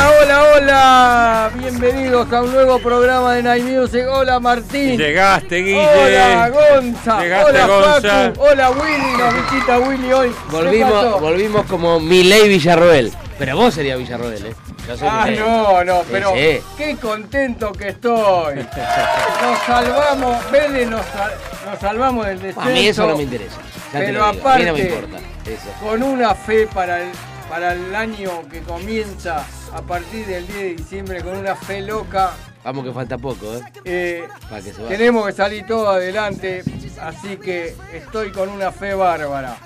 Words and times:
Hola, 0.00 0.12
hola, 0.22 0.44
hola. 0.56 1.50
Bienvenidos 1.56 2.32
a 2.32 2.40
un 2.42 2.52
nuevo 2.52 2.78
programa 2.78 3.34
de 3.34 3.42
Night 3.42 3.64
Music. 3.64 4.04
Hola 4.10 4.40
Martín. 4.40 4.96
Llegaste, 4.98 5.56
Guille. 5.58 5.86
Hola 5.86 6.48
Gonza. 6.48 7.20
Llegaste, 7.20 7.50
hola 7.50 7.66
Gonza. 7.66 8.08
Facu. 8.32 8.40
Hola 8.42 8.70
Willy, 8.70 9.18
la 9.18 9.30
visita 9.30 9.78
Willy 9.78 10.12
hoy. 10.12 10.30
¿Qué 10.30 10.56
Volvimos, 10.56 11.20
volvimos 11.20 11.66
como 11.66 12.00
Milei 12.00 12.48
Villarroel. 12.48 13.12
Pero 13.38 13.56
vos 13.56 13.74
serías 13.74 13.98
Villarroel, 13.98 14.46
¿eh? 14.46 14.54
Soy 14.98 15.08
Ah, 15.10 15.28
no, 15.38 15.84
no, 15.84 16.02
pero 16.10 16.32
sí. 16.34 16.60
qué 16.78 16.96
contento 17.00 17.70
que 17.72 17.88
estoy. 17.88 18.54
Nos 18.56 19.58
salvamos, 19.66 20.50
Vélez 20.50 20.88
nos, 20.88 21.04
sal- 21.06 21.34
nos 21.70 21.78
salvamos 21.78 22.26
del 22.26 22.38
descenso. 22.40 22.60
A 22.68 22.72
mí 22.72 22.86
eso 22.86 23.06
no 23.06 23.16
me 23.16 23.22
interesa. 23.24 23.56
Ya 23.92 23.98
Pero 24.00 24.12
lo 24.26 24.32
digo, 24.32 24.48
A 24.48 24.56
mí 24.56 24.64
no 24.64 24.72
me 24.72 24.80
aparte- 24.80 24.94
importa. 24.94 25.18
Eso. 25.46 25.70
Con 25.82 26.02
una 26.02 26.34
fe 26.34 26.66
para 26.72 27.00
el, 27.02 27.10
para 27.50 27.74
el 27.74 27.94
año 27.94 28.48
que 28.50 28.60
comienza 28.60 29.44
a 29.74 29.82
partir 29.82 30.24
del 30.24 30.46
10 30.46 30.58
de 30.58 30.74
diciembre, 30.76 31.20
con 31.22 31.36
una 31.36 31.54
fe 31.56 31.82
loca. 31.82 32.30
Vamos 32.64 32.84
que 32.84 32.92
falta 32.92 33.18
poco, 33.18 33.56
¿eh? 33.56 33.60
eh, 33.84 34.24
Para 34.48 34.62
que 34.62 34.72
se 34.72 34.82
vaya. 34.82 34.96
Tenemos 34.96 35.26
que 35.26 35.32
salir 35.32 35.66
todo 35.66 35.90
adelante, 35.90 36.62
así 37.02 37.36
que 37.38 37.74
estoy 37.92 38.30
con 38.30 38.48
una 38.48 38.70
fe 38.70 38.94
bárbara. 38.94 39.56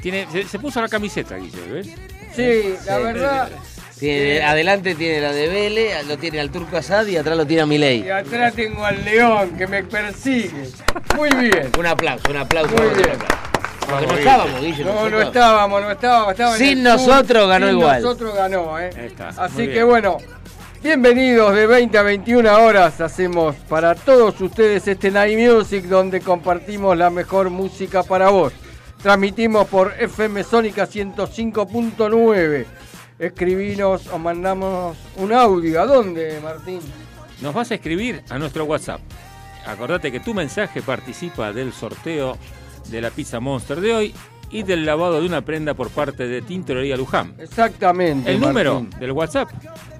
Tiene, 0.00 0.26
se, 0.30 0.44
se 0.44 0.58
puso 0.58 0.80
la 0.80 0.88
camiseta, 0.88 1.36
Guille, 1.36 1.62
¿ves? 1.70 1.86
Sí, 2.36 2.74
la 2.86 2.96
Sí. 2.98 3.02
verdad. 3.02 3.48
Tiene- 3.98 4.36
eh, 4.38 4.42
adelante 4.42 4.94
tiene 4.96 5.20
la 5.20 5.32
de 5.32 5.48
Vélez, 5.48 6.04
lo 6.06 6.18
tiene 6.18 6.40
al 6.40 6.50
Turco 6.50 6.76
Asad 6.76 7.06
y 7.06 7.16
atrás 7.16 7.36
lo 7.36 7.46
tiene 7.46 7.62
a 7.62 7.66
Milei. 7.66 8.04
y 8.04 8.10
atrás 8.10 8.52
tengo 8.54 8.84
al 8.84 9.04
león 9.04 9.56
que 9.56 9.66
me 9.68 9.84
persigue. 9.84 10.68
Muy 11.16 11.30
bien. 11.36 11.70
Un 11.78 11.86
aplauso, 11.86 12.28
un 12.30 12.36
aplauso. 12.38 12.74
Muy 12.74 12.86
un 12.88 12.94
bien. 12.96 13.10
aplauso. 13.10 13.41
Porque 13.88 14.06
no 14.06 14.14
estábamos, 14.14 14.60
Guille. 14.60 14.84
No, 14.84 15.20
estábamos, 15.20 15.82
no 15.82 15.90
estábamos. 15.90 16.56
Sin 16.56 16.82
nosotros 16.82 17.48
ganó 17.48 17.66
Sin 17.66 17.76
igual. 17.78 18.02
nosotros 18.02 18.34
ganó, 18.34 18.78
¿eh? 18.78 18.90
Está, 18.96 19.28
Así 19.28 19.68
que 19.68 19.82
bueno, 19.82 20.18
bienvenidos 20.82 21.54
de 21.54 21.66
20 21.66 21.98
a 21.98 22.02
21 22.02 22.64
horas. 22.64 23.00
Hacemos 23.00 23.56
para 23.68 23.94
todos 23.94 24.40
ustedes 24.40 24.86
este 24.88 25.10
Night 25.10 25.38
Music 25.38 25.84
donde 25.84 26.20
compartimos 26.20 26.96
la 26.96 27.10
mejor 27.10 27.50
música 27.50 28.02
para 28.02 28.30
vos. 28.30 28.52
Transmitimos 29.02 29.66
por 29.66 29.92
FM 29.98 30.44
Sónica 30.44 30.86
105.9. 30.86 32.66
Escribinos 33.18 34.06
o 34.08 34.18
mandamos 34.18 34.96
un 35.16 35.32
audio. 35.32 35.82
¿A 35.82 35.86
dónde, 35.86 36.40
Martín? 36.40 36.80
Nos 37.40 37.52
vas 37.52 37.70
a 37.72 37.74
escribir 37.74 38.22
a 38.30 38.38
nuestro 38.38 38.64
WhatsApp. 38.64 39.00
Acordate 39.66 40.10
que 40.10 40.20
tu 40.20 40.34
mensaje 40.34 40.82
participa 40.82 41.52
del 41.52 41.72
sorteo 41.72 42.36
de 42.88 43.00
la 43.00 43.10
pizza 43.10 43.40
Monster 43.40 43.80
de 43.80 43.94
hoy 43.94 44.14
y 44.50 44.62
del 44.62 44.84
lavado 44.84 45.20
de 45.20 45.26
una 45.26 45.42
prenda 45.42 45.74
por 45.74 45.90
parte 45.90 46.26
de 46.26 46.42
Tintorería 46.42 46.96
Luján. 46.96 47.34
Exactamente. 47.38 48.30
El 48.30 48.40
número 48.40 48.80
Martín. 48.80 49.00
del 49.00 49.12
WhatsApp, 49.12 49.48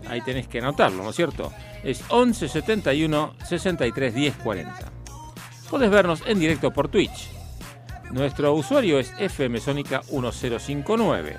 ahí 0.09 0.21
tenés 0.21 0.47
que 0.47 0.59
anotarlo, 0.59 1.03
¿no 1.03 1.11
es 1.11 1.17
cierto? 1.17 1.53
Es 1.83 2.05
11 2.09 2.49
71 2.49 3.35
63 3.49 4.15
10 4.15 4.37
40. 4.37 4.93
Podés 5.71 5.91
vernos 5.91 6.23
en 6.27 6.39
directo 6.39 6.71
por 6.71 6.89
Twitch. 6.89 7.31
Nuestro 8.11 8.53
usuario 8.53 8.99
es 8.99 9.11
FM 9.19 9.59
Sónica 9.59 10.03
1059. 10.11 11.39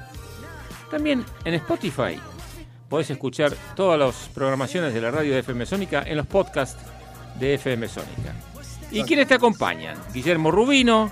También 0.89 1.23
en 1.45 1.53
Spotify 1.53 2.19
podés 2.89 3.09
escuchar 3.11 3.53
todas 3.75 3.99
las 3.99 4.29
programaciones 4.33 4.93
de 4.93 5.01
la 5.01 5.11
radio 5.11 5.33
de 5.33 5.39
FM 5.39 5.65
Sónica 5.65 6.03
en 6.05 6.17
los 6.17 6.27
podcasts 6.27 6.79
de 7.39 7.55
FM 7.55 7.87
Sónica. 7.87 8.33
¿Y 8.91 9.03
quiénes 9.03 9.27
te 9.27 9.33
acompañan? 9.33 9.97
Guillermo 10.13 10.51
Rubino, 10.51 11.11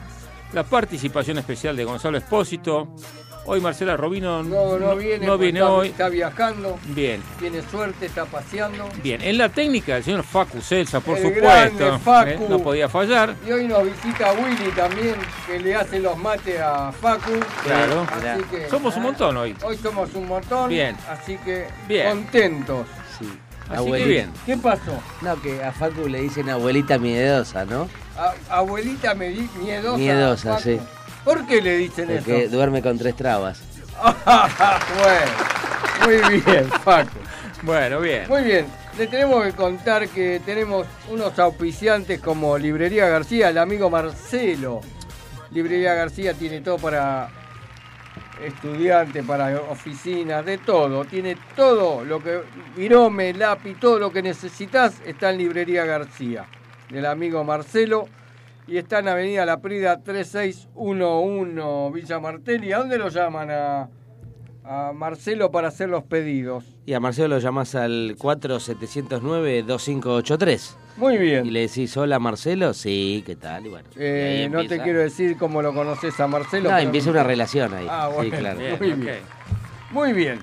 la 0.54 0.64
participación 0.64 1.38
especial 1.38 1.76
de 1.76 1.84
Gonzalo 1.86 2.18
Espósito. 2.18 2.88
Hoy 3.44 3.60
Marcela 3.60 3.98
Rubino 3.98 4.44
No, 4.44 4.78
no 4.78 4.96
viene, 4.96 5.26
no 5.26 5.36
viene 5.36 5.60
está, 5.60 5.72
hoy. 5.72 5.88
está 5.88 6.10
viajando. 6.10 6.78
Bien, 6.90 7.24
Tiene 7.40 7.64
suerte, 7.64 8.06
está 8.06 8.26
paseando. 8.26 8.88
bien. 9.02 9.20
En 9.24 9.40
la 9.40 9.50
técnica 9.50 9.98
el 9.98 10.04
señor 10.04 10.22
Facu 10.24 10.62
Celsa, 10.62 11.00
por 11.00 11.18
El 11.18 11.24
supuesto. 11.24 11.76
grande 11.78 12.00
Facu. 12.04 12.30
¿eh? 12.30 12.48
No 12.48 12.60
podía 12.60 12.88
fallar. 12.88 13.36
Y 13.48 13.52
hoy 13.52 13.68
nos 13.68 13.84
visita 13.84 14.32
Willy 14.34 14.72
también, 14.76 15.16
que 15.48 15.60
le 15.60 15.74
hace 15.76 16.00
los 16.00 16.16
mates 16.18 16.60
a 16.62 16.92
Facu. 16.92 17.32
Claro. 17.64 18.06
Así 18.12 18.44
que, 18.52 18.70
Somos 18.70 18.96
un 18.98 19.04
montón 19.04 19.36
hoy. 19.38 19.56
Hoy 19.64 19.76
somos 19.78 20.14
un 20.14 20.28
montón. 20.28 20.70
Bien. 20.70 20.96
Así 21.10 21.36
que 21.44 21.66
Bien. 21.88 22.10
contentos. 22.10 22.86
Sí. 23.18 23.26
Así 23.70 23.78
Abuelita. 23.78 23.98
que 24.06 24.06
bien. 24.14 24.32
¿Qué 24.46 24.58
pasó? 24.58 25.02
No, 25.22 25.42
que 25.42 25.64
a 25.64 25.72
Facu 25.72 26.08
le 26.08 26.22
dicen 26.22 26.48
abuelita 26.50 27.00
miedosa, 27.00 27.66
¿no? 27.66 27.90
A- 28.18 28.34
abuelita 28.58 29.14
me 29.14 29.30
di- 29.30 29.50
miedosa. 29.62 29.98
Miedosa, 29.98 30.60
sí. 30.60 30.80
¿Por 31.24 31.46
qué 31.46 31.62
le 31.62 31.78
dicen 31.78 32.08
Porque 32.08 32.46
eso? 32.46 32.56
duerme 32.56 32.82
con 32.82 32.98
tres 32.98 33.16
trabas. 33.16 33.62
bueno, 34.98 35.32
muy 36.06 36.42
bien, 36.42 36.66
Facu. 36.84 37.18
Bueno, 37.64 38.00
bien. 38.00 38.28
Muy 38.28 38.42
bien, 38.44 38.66
le 38.98 39.08
tenemos 39.08 39.44
que 39.46 39.52
contar 39.54 40.08
que 40.08 40.42
tenemos 40.46 40.88
unos 41.10 41.38
auspiciantes 41.38 42.20
como 42.20 42.58
Librería 42.58 43.08
García, 43.08 43.50
el 43.50 43.58
amigo 43.60 43.90
Marcelo. 43.90 44.82
Librería 45.52 45.94
García 45.94 46.34
tiene 46.34 46.62
todo 46.62 46.78
para 46.78 47.30
estudiantes, 48.44 49.24
para 49.26 49.62
oficinas, 49.70 50.44
de 50.46 50.58
todo. 50.58 51.06
Tiene 51.06 51.38
todo 51.56 52.04
lo 52.04 52.24
que, 52.24 52.42
virome, 52.76 53.34
lápiz, 53.34 53.76
todo 53.80 54.00
lo 54.00 54.12
que 54.12 54.24
necesitas 54.24 54.96
está 55.06 55.30
en 55.30 55.38
Librería 55.38 55.86
García, 55.86 56.46
del 56.92 57.06
amigo 57.06 57.44
Marcelo. 57.44 58.06
Y 58.68 58.78
está 58.78 59.00
en 59.00 59.08
Avenida 59.08 59.44
La 59.46 59.60
Prida 59.60 60.02
3611 60.02 61.92
Villa 61.94 62.20
Martelli. 62.20 62.72
¿A 62.74 62.78
dónde 62.78 62.98
lo 62.98 63.10
llaman 63.10 63.50
a, 63.52 63.90
a 64.64 64.92
Marcelo 64.94 65.52
para 65.52 65.68
hacer 65.70 65.90
los 65.90 66.04
pedidos? 66.04 66.64
Y 66.86 66.94
a 66.94 67.00
Marcelo 67.00 67.28
lo 67.30 67.40
llamás 67.40 67.74
al 67.76 68.16
4709-2583. 68.18 70.76
Muy 70.98 71.18
bien. 71.18 71.46
Y 71.46 71.52
le 71.52 71.62
decís, 71.62 71.96
hola 71.98 72.20
Marcelo, 72.20 72.74
sí, 72.74 73.24
¿qué 73.26 73.36
tal? 73.36 73.66
Y 73.66 73.70
bueno. 73.70 73.88
y 73.96 74.00
Eh, 74.00 74.50
no 74.52 74.66
te 74.66 74.80
quiero 74.82 75.00
decir 75.00 75.38
cómo 75.38 75.62
lo 75.62 75.74
conoces 75.74 76.20
a 76.20 76.28
Marcelo. 76.28 76.70
No, 76.70 76.76
pero- 76.76 76.86
empieza 76.86 77.10
una 77.12 77.24
relación 77.24 77.74
ahí. 77.74 77.88
Ah, 77.90 78.10
bueno. 78.14 78.36
Sí, 78.36 78.42
claro. 78.42 78.60
Bien, 78.60 78.78
Muy 78.80 78.92
bien. 78.94 79.20
Muy 79.92 80.14
bien. 80.14 80.40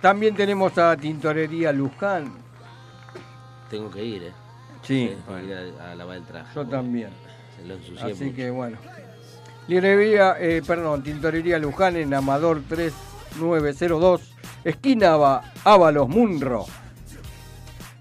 También 0.00 0.34
tenemos 0.34 0.76
a 0.78 0.96
Tintorería 0.96 1.72
Luján. 1.72 2.32
Tengo 3.70 3.90
que 3.90 4.04
ir, 4.04 4.22
¿eh? 4.24 4.32
Sí, 4.82 5.14
ir 5.44 5.54
a, 5.80 5.92
a 5.92 5.94
lavar 5.94 6.16
el 6.18 6.24
traje. 6.24 6.50
yo 6.54 6.66
también. 6.66 7.10
Se 7.56 7.66
lo 7.66 7.74
ensucié 7.74 8.12
Así 8.12 8.24
mucho. 8.24 8.36
que 8.36 8.50
bueno. 8.50 8.78
Librería, 9.68 10.36
eh, 10.40 10.60
perdón, 10.66 11.02
Tintorería 11.04 11.58
Luján 11.58 11.96
en 11.96 12.12
Amador 12.12 12.62
3902, 12.68 14.20
esquina 14.64 15.40
Ábalos 15.64 16.08
Munro. 16.08 16.66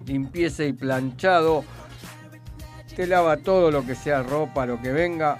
Limpieza 0.06 0.64
y 0.64 0.74
planchado. 0.74 1.64
Te 2.96 3.06
lava 3.08 3.38
todo 3.38 3.72
lo 3.72 3.86
que 3.86 3.96
sea 3.96 4.24
ropa, 4.24 4.66
lo 4.66 4.82
que 4.82 4.92
venga. 4.92 5.38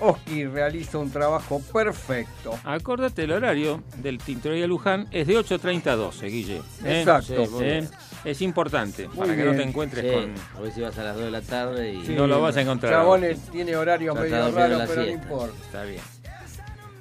Oski 0.00 0.44
realiza 0.46 0.98
un 0.98 1.10
trabajo 1.10 1.60
perfecto. 1.72 2.58
Acordate 2.64 3.22
el 3.24 3.32
horario 3.32 3.82
del 3.98 4.18
Tintorería 4.18 4.66
Luján, 4.66 5.06
es 5.10 5.26
de 5.26 5.34
8.30 5.38 5.86
a 5.86 5.96
12, 5.96 6.26
Guille. 6.26 6.56
¿eh? 6.84 7.00
Exacto. 7.00 7.46
Sí, 7.46 7.64
¿Eh? 7.64 7.88
Es 8.24 8.42
importante, 8.42 9.06
Muy 9.08 9.16
para 9.18 9.36
que 9.36 9.44
no 9.44 9.52
te 9.54 9.62
encuentres 9.62 10.04
Sí, 10.04 10.10
con... 10.10 10.34
a 10.58 10.60
ver 10.62 10.72
si 10.72 10.80
vas 10.80 10.98
a 10.98 11.04
las 11.04 11.14
2 11.16 11.24
de 11.26 11.30
la 11.30 11.40
tarde 11.42 11.92
y... 11.92 12.06
Sí. 12.06 12.14
No 12.14 12.26
lo 12.26 12.40
vas 12.40 12.56
a 12.56 12.62
encontrar. 12.62 12.92
Chabones 12.92 13.38
tiene 13.52 13.76
horario 13.76 14.14
medio 14.14 14.36
dormir 14.36 14.54
raro, 14.56 14.78
la 14.78 14.86
pero 14.86 15.00
no 15.00 15.04
siesta. 15.06 15.22
importa. 15.24 15.54
Está 15.64 15.82
bien. 15.84 16.02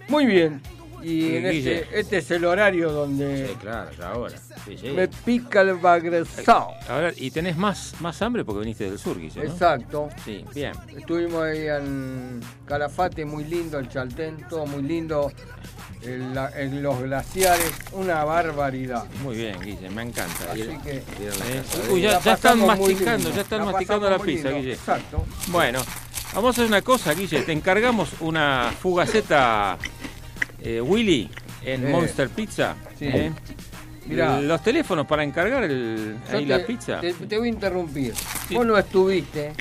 Muy 0.07 0.25
bien. 0.25 0.61
Y 1.07 1.35
en 1.37 1.45
este, 1.45 1.99
este 1.99 2.17
es 2.17 2.31
el 2.31 2.45
horario 2.45 2.91
donde 2.91 3.47
Sí, 3.49 3.53
claro, 3.61 3.91
ya 3.97 4.09
ahora. 4.11 4.35
Sí, 4.65 4.77
sí. 4.77 4.89
me 4.89 5.07
pica 5.07 5.61
el 5.61 5.73
bagresado. 5.75 6.69
Ahora, 6.89 7.11
¿y 7.15 7.29
tenés 7.31 7.55
más, 7.57 7.93
más 7.99 8.21
hambre 8.21 8.43
porque 8.43 8.61
viniste 8.61 8.85
del 8.89 8.97
sur, 8.97 9.19
Guille, 9.19 9.43
no? 9.43 9.51
Exacto. 9.51 10.09
Sí, 10.23 10.43
bien. 10.53 10.73
Estuvimos 10.97 11.43
ahí 11.43 11.67
en 11.67 12.41
Calafate, 12.67 13.23
muy 13.25 13.43
lindo, 13.43 13.77
el 13.77 13.87
Chaltén, 13.89 14.45
todo 14.49 14.65
muy 14.65 14.81
lindo. 14.83 15.31
En, 16.01 16.35
la- 16.35 16.51
en 16.55 16.83
los 16.83 17.01
glaciares, 17.01 17.71
una 17.93 18.23
barbaridad. 18.23 19.05
Muy 19.23 19.35
bien, 19.37 19.59
Guille, 19.59 19.89
me 19.89 20.03
encanta. 20.03 20.51
Así 20.51 20.61
Ir- 20.61 20.81
que 20.83 20.93
ir 20.97 21.01
Eh, 21.47 21.63
Uy, 21.91 22.01
ya, 22.01 22.19
ya 22.21 22.33
están 22.33 22.63
masticando, 22.63 23.31
ya 23.33 23.41
están 23.41 23.59
La 23.65 23.71
masticando 23.71 24.07
la 24.11 24.19
pizza, 24.19 24.49
lindo. 24.49 24.59
Guille. 24.61 24.73
Exacto. 24.73 25.25
Bueno, 25.47 25.79
vamos 26.35 26.49
a 26.49 26.51
hacer 26.51 26.65
una 26.67 26.83
cosa, 26.83 27.11
Guille. 27.15 27.41
Te 27.41 27.51
encargamos 27.53 28.09
una 28.19 28.71
fugaceta 28.79 29.79
eh, 30.65 30.81
Willy 30.81 31.29
en 31.63 31.87
Eh, 31.87 31.91
Monster 31.91 32.29
Pizza. 32.29 32.75
sí. 32.99 33.05
¿eh? 33.07 33.31
Mirá. 34.07 34.39
Los 34.39 34.61
teléfonos 34.61 35.07
para 35.07 35.23
encargar 35.23 35.63
el, 35.63 36.17
ahí 36.31 36.45
te, 36.45 36.57
la 36.59 36.63
pizza. 36.65 36.99
Te, 36.99 37.11
te 37.13 37.37
voy 37.39 37.47
a 37.47 37.51
interrumpir. 37.51 38.13
Sí. 38.47 38.53
Vos 38.55 38.63
no 38.65 38.77
estuviste, 38.77 39.51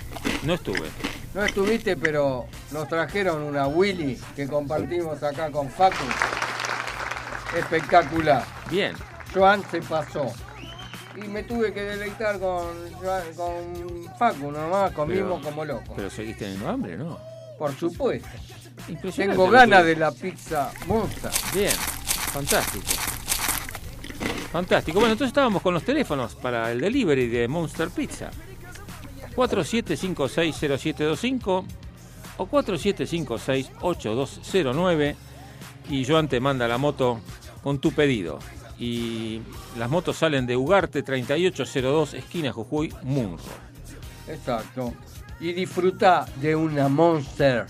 No 0.43 0.53
estuve. 0.55 0.89
no 1.33 1.43
estuviste, 1.45 1.97
pero 1.97 2.45
nos 2.71 2.87
trajeron 2.87 3.41
una 3.43 3.67
Willy 3.67 4.19
que 4.37 4.47
compartimos 4.47 5.23
acá 5.23 5.51
con 5.51 5.71
Facu. 5.71 6.05
Espectacular. 7.57 8.45
Bien. 8.71 8.93
Joan 9.33 9.63
se 9.71 9.81
pasó. 9.81 10.31
Y 11.17 11.29
me 11.29 11.43
tuve 11.45 11.73
que 11.73 11.81
deleitar 11.83 12.39
con, 12.41 12.67
con 13.37 14.05
Facu 14.19 14.51
nomás, 14.51 14.93
comimos 14.93 15.39
Pero- 15.41 15.51
como 15.51 15.65
locos. 15.65 15.93
Pero 15.97 16.11
seguís 16.11 16.37
teniendo 16.37 16.69
hambre, 16.69 16.97
¿no? 16.97 17.19
Por 17.59 17.73
supuesto. 17.75 18.29
Tengo 19.17 19.51
ganas 19.51 19.85
de 19.85 19.97
la 19.97 20.13
pizza 20.13 20.71
Monster. 20.87 21.33
Bien, 21.55 21.75
fantástico. 22.33 22.87
Fantástico. 24.53 25.01
Bueno, 25.01 25.13
entonces 25.13 25.31
estábamos 25.31 25.63
con 25.63 25.73
los 25.75 25.83
teléfonos 25.83 26.37
para 26.37 26.71
el 26.71 26.81
delivery 26.81 27.27
de 27.29 27.49
Monster 27.49 27.91
Pizza. 27.91 28.31
47560725 29.35 31.65
o 32.37 32.47
47568209 32.47 35.17
y 35.91 36.05
Joan 36.05 36.29
te 36.29 36.39
manda 36.41 36.69
la 36.69 36.79
moto 36.79 37.21
con 37.63 37.81
tu 37.81 37.91
pedido. 37.93 38.39
Y 38.79 39.41
las 39.79 39.91
motos 39.91 40.19
salen 40.19 40.47
de 40.47 40.57
Ugarte 40.57 41.03
3802 41.03 42.15
esquina 42.15 42.53
Jujuy 42.53 42.95
Munro. 43.03 43.43
Exacto. 44.29 44.95
Y 45.41 45.53
disfruta 45.53 46.27
de 46.41 46.55
una 46.55 46.89
Monster. 46.89 47.67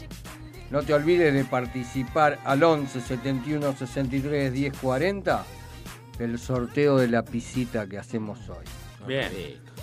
No 0.75 0.83
te 0.83 0.93
olvides 0.93 1.33
de 1.33 1.45
participar 1.45 2.41
al 2.45 2.61
11 2.65 3.01
71 3.01 3.77
63 3.77 4.53
10 4.53 4.77
40 4.79 5.45
del 6.19 6.37
sorteo 6.37 6.97
de 6.97 7.07
la 7.07 7.23
pisita 7.23 7.87
que 7.87 7.97
hacemos 7.97 8.41
hoy. 8.49 8.65
Bien, 9.07 9.31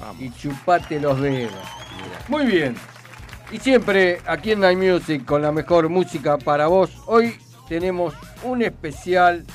vamos. 0.02 0.22
Y 0.22 0.32
chupate 0.32 1.00
los 1.00 1.22
dedos. 1.22 1.54
Muy 2.28 2.46
bien. 2.46 2.76
Y 3.54 3.60
siempre 3.60 4.20
aquí 4.28 4.52
en 4.52 4.60
Night 4.60 4.78
Music 4.78 5.24
con 5.24 5.42
la 5.42 5.54
mejor 5.54 5.88
música 5.88 6.38
para 6.38 6.68
vos. 6.68 6.92
Hoy 7.06 7.38
tenemos 7.70 8.14
un 8.44 8.62
especial 8.62 9.46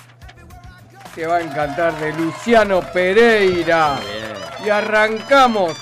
que 1.15 1.27
va 1.27 1.37
a 1.37 1.43
encantar 1.43 2.01
de 2.01 2.15
Luciano 2.15 2.81
Pereira. 2.95 4.01
Y 4.65 4.71
arrancamos 4.71 5.77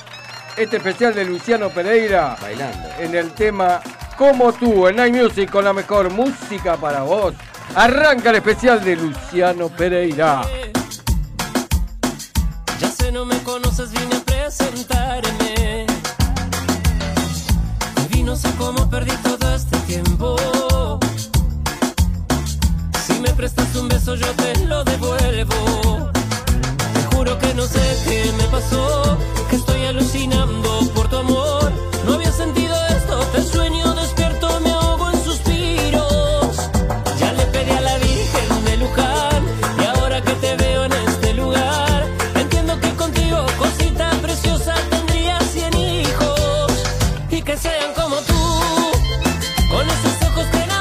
este 0.57 0.79
especial 0.79 1.15
de 1.15 1.25
Luciano 1.25 1.71
Pereira 1.71 2.37
Bailando. 2.43 2.89
en 2.99 3.15
el 3.15 3.31
tema 3.35 3.81
Como 4.17 4.53
tú, 4.53 4.87
en 4.87 4.97
Night 4.97 5.15
Music 5.15 5.51
con 5.51 5.65
la 5.65 5.73
mejor 5.73 6.11
música 6.11 6.77
para 6.77 7.03
vos. 7.03 7.35
Arranca 7.75 8.31
el 8.31 8.37
especial 8.37 8.83
de 8.85 8.95
Luciano 8.95 9.69
Pereira. 9.69 10.43
Ya 12.79 12.89
sé, 12.91 13.11
no 13.11 13.25
me 13.25 13.37
conoces, 13.43 13.91
vine 13.91 14.15
a 14.15 14.21
presentarme. 14.21 15.87
Y 18.13 18.23
no 18.23 18.37
sé 18.37 18.49
cómo 18.57 18.89
perdí 18.89 19.13
todo 19.17 19.55
este 19.55 19.77
tiempo. 19.79 20.37
Si 23.07 23.15
me 23.21 23.31
prestas 23.31 23.75
un 23.75 23.89
beso, 23.89 24.15
yo 24.15 24.29
te 24.37 24.65
lo 24.67 24.85
devuelvo. 24.85 26.11
Te 26.95 27.17
juro 27.17 27.37
que 27.41 27.53
no 27.55 27.67
sé 27.67 27.81
qué 28.07 28.33
me 28.39 28.45
pasó, 28.45 29.19
que 29.51 29.57
estoy 29.57 29.85
alucinando 29.87 30.89
por 30.95 31.09
tu 31.09 31.17
amor. 31.17 31.73
No 32.07 32.15
había 32.15 32.31
sentido 32.31 32.75
esto, 32.91 33.19
te 33.33 33.43
sueño 33.43 33.84
que 47.55 47.61
sean 47.61 47.93
como 47.95 48.17
tú, 48.17 48.35
con 49.71 49.87
esos 49.89 50.29
ojos 50.29 50.47
que 50.47 50.57
enamoran, 50.57 50.74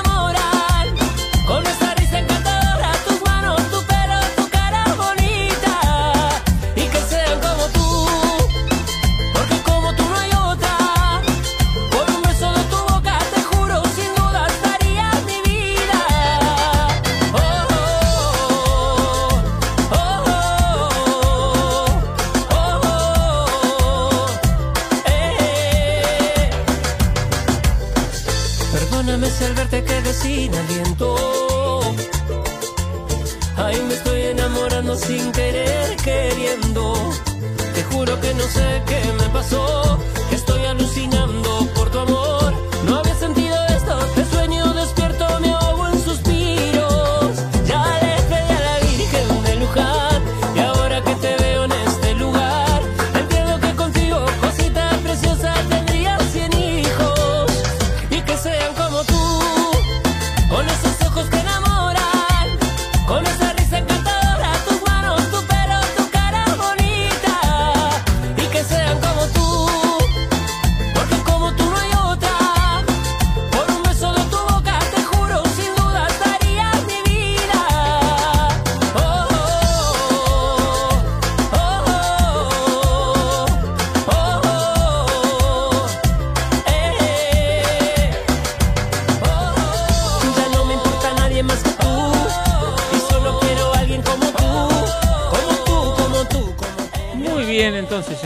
sin 30.23 30.55
aliento. 30.55 30.82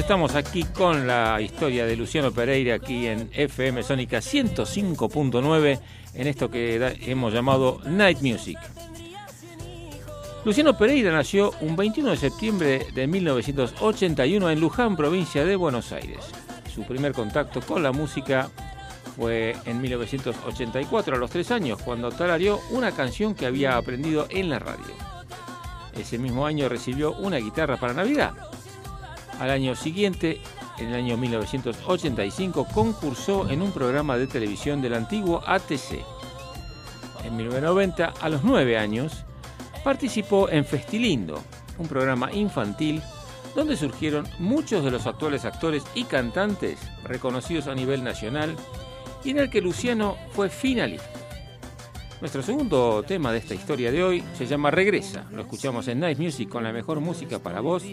Estamos 0.08 0.36
aquí 0.36 0.64
con 0.64 1.06
la 1.06 1.42
historia 1.42 1.86
de 1.86 1.98
Luciano 1.98 2.32
Pereira 2.32 2.76
aquí 2.76 3.08
en 3.08 3.30
FM 3.34 3.84
Sónica 3.84 4.20
105.9 4.20 5.80
en 6.14 6.28
esto 6.28 6.50
que 6.50 6.96
hemos 7.02 7.34
llamado 7.34 7.82
Night 7.84 8.22
Music. 8.22 8.58
Luciano 10.46 10.78
Pereira 10.78 11.12
nació 11.12 11.52
un 11.60 11.76
21 11.76 12.12
de 12.12 12.16
septiembre 12.16 12.88
de 12.94 13.06
1981 13.06 14.50
en 14.50 14.60
Luján, 14.62 14.96
provincia 14.96 15.44
de 15.44 15.58
Buenos 15.58 15.92
Aires. 15.92 16.20
Su 16.74 16.84
primer 16.84 17.12
contacto 17.12 17.60
con 17.60 17.84
la 17.84 17.92
música 17.92 18.50
fue 19.18 19.58
en 19.66 19.82
1984, 19.82 21.18
a 21.18 21.20
los 21.20 21.32
tres 21.32 21.52
años, 21.52 21.82
cuando 21.84 22.14
tarareó 22.14 22.62
una 22.72 22.94
canción 22.94 23.36
que 23.36 23.46
había 23.46 23.76
aprendido 23.76 24.26
en 24.30 24.48
la 24.48 24.60
radio. 24.60 24.96
Ese 26.00 26.18
mismo 26.18 26.46
año 26.46 26.70
recibió 26.70 27.12
una 27.12 27.40
guitarra 27.40 27.76
para 27.76 27.94
Navidad. 27.94 28.57
Al 29.40 29.52
año 29.52 29.76
siguiente, 29.76 30.42
en 30.80 30.90
el 30.90 30.96
año 30.96 31.18
1985, 31.18 32.68
concursó 32.74 33.50
en 33.50 33.62
un 33.62 33.72
programa 33.72 34.18
de 34.18 34.28
televisión 34.28 34.82
del 34.82 34.96
antiguo 34.96 35.42
ATC. 35.46 36.04
En 37.24 37.36
1990, 37.36 38.14
a 38.20 38.30
los 38.30 38.44
nueve 38.44 38.78
años, 38.78 39.26
participó 39.84 40.50
en 40.50 40.66
Festilindo, 40.66 41.42
un 41.78 41.88
programa 41.88 42.32
infantil 42.32 43.02
donde 43.56 43.78
surgieron 43.78 44.28
muchos 44.40 44.84
de 44.84 44.92
los 44.92 45.08
actuales 45.08 45.46
actores 45.46 45.84
y 45.96 46.04
cantantes 46.04 46.80
reconocidos 47.04 47.68
a 47.68 47.76
nivel 47.76 48.04
nacional 48.04 48.56
y 49.24 49.32
en 49.32 49.40
el 49.40 49.50
que 49.50 49.62
Luciano 49.62 50.16
fue 50.34 50.50
finalista. 50.50 51.17
Nuestro 52.20 52.42
segundo 52.42 53.04
tema 53.08 53.32
de 53.32 53.38
esta 53.38 53.54
historia 53.54 53.92
de 53.92 54.04
hoy 54.04 54.24
se 54.36 54.48
llama 54.48 54.72
Regresa. 54.72 55.26
Lo 55.32 55.42
escuchamos 55.42 55.88
en 55.88 56.00
Night 56.00 56.18
Music 56.18 56.50
con 56.50 56.64
la 56.64 56.74
mejor 56.74 57.00
música 57.00 57.38
para 57.38 57.62
vos. 57.62 57.84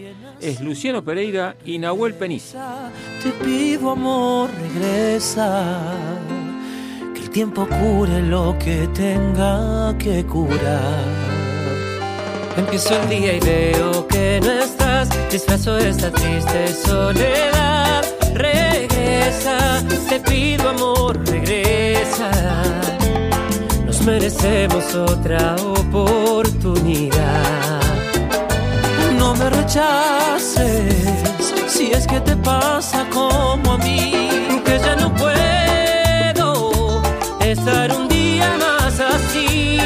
Es 0.41 0.63
Luciano 0.63 1.05
Pereira 1.05 1.57
y 1.67 1.79
Nahuel 1.79 2.15
Peniza. 2.15 2.91
Te 3.23 3.31
pido 3.45 3.91
amor, 3.91 4.49
regresa. 4.63 5.93
Que 7.15 7.21
el 7.21 7.31
tiempo 7.31 7.69
cure 7.69 8.23
lo 8.23 8.57
que 8.59 8.89
tenga 8.95 9.95
que 9.99 10.25
curar. 10.25 11.05
Empiezo 12.57 12.99
el 13.03 13.09
día 13.11 13.35
y 13.35 13.41
veo 13.41 14.09
que 14.09 14.41
no 14.43 14.53
estás. 14.53 15.11
Disfrazo 15.31 15.77
esta 15.77 16.11
triste 16.11 16.69
soledad. 16.69 18.03
Regresa, 18.33 19.85
te 20.09 20.19
pido 20.21 20.71
amor, 20.71 21.23
regresa. 21.29 22.31
Merecemos 24.05 24.95
otra 24.95 25.57
oportunidad. 25.57 27.11
No 29.19 29.35
me 29.35 29.49
rechaces 29.49 30.95
si 31.69 31.91
es 31.91 32.07
que 32.07 32.21
te 32.21 32.37
pasa 32.37 33.07
como 33.11 33.73
a 33.73 33.79
mí, 33.79 34.29
que 34.65 34.79
ya 34.79 34.95
no 34.97 35.15
puedo 35.15 37.03
estar 37.41 37.93
un 37.93 38.07
día 38.09 38.55
más 38.59 39.01
así. 39.01 39.79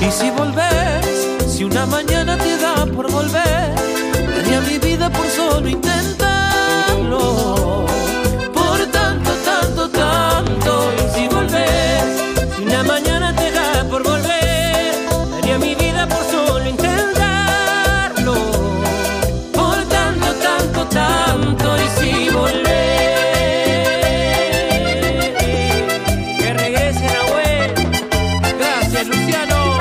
Y 0.00 0.10
si 0.10 0.30
volvés, 0.30 1.28
si 1.48 1.64
una 1.64 1.86
mañana 1.86 2.36
te 2.36 2.58
da 2.58 2.84
por 2.94 3.10
volver, 3.10 3.74
daría 4.36 4.60
mi 4.60 4.78
vida 4.78 5.10
por 5.10 5.26
solo 5.28 5.66
intentarlo. 5.66 7.46
Nahuel. 26.94 27.74
Gracias, 28.58 29.06
Luciano. 29.08 29.78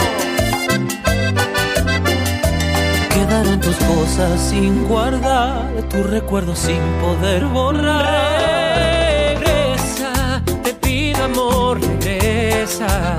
Quedaron 3.14 3.60
tus 3.60 3.76
cosas 3.76 4.42
sin 4.50 4.88
guardar, 4.88 5.70
tus 5.90 6.10
recuerdos 6.10 6.58
sin 6.58 6.82
poder 7.02 7.46
borrar. 7.46 9.38
Regresa, 9.38 10.42
te 10.64 10.74
pido 10.74 11.24
amor, 11.26 11.80
regresa. 11.80 13.18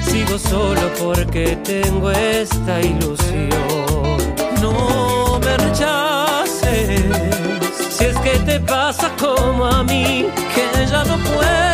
Sigo 0.00 0.38
solo 0.38 0.80
porque 0.98 1.58
tengo 1.62 2.10
esta 2.10 2.80
ilusión. 2.80 4.16
No 4.62 5.38
me 5.44 5.56
rechaces, 5.58 7.02
si 7.90 8.04
es 8.06 8.16
que 8.18 8.38
te 8.46 8.60
pasa 8.60 9.10
como 9.20 9.66
a 9.66 9.82
mí, 9.84 10.26
que 10.54 10.86
ya 10.86 11.04
no 11.04 11.18
puedo 11.18 11.65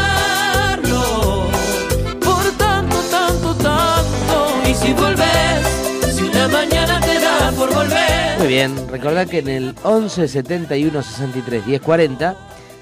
Por 2.23 2.43
tanto, 2.57 2.97
tanto, 3.11 3.53
tanto. 3.55 4.69
Y 4.69 4.73
si 4.73 4.93
volvés, 4.93 6.15
si 6.15 6.23
una 6.23 6.47
mañana 6.47 6.99
te 7.01 7.19
da 7.19 7.51
por 7.51 7.73
volver. 7.73 8.37
Muy 8.39 8.47
bien, 8.47 8.75
recordad 8.89 9.27
que 9.27 9.39
en 9.39 9.49
el 9.49 9.75
11 9.83 10.27
71 10.27 11.03
63 11.03 11.65
10 11.65 11.81
40 11.81 12.35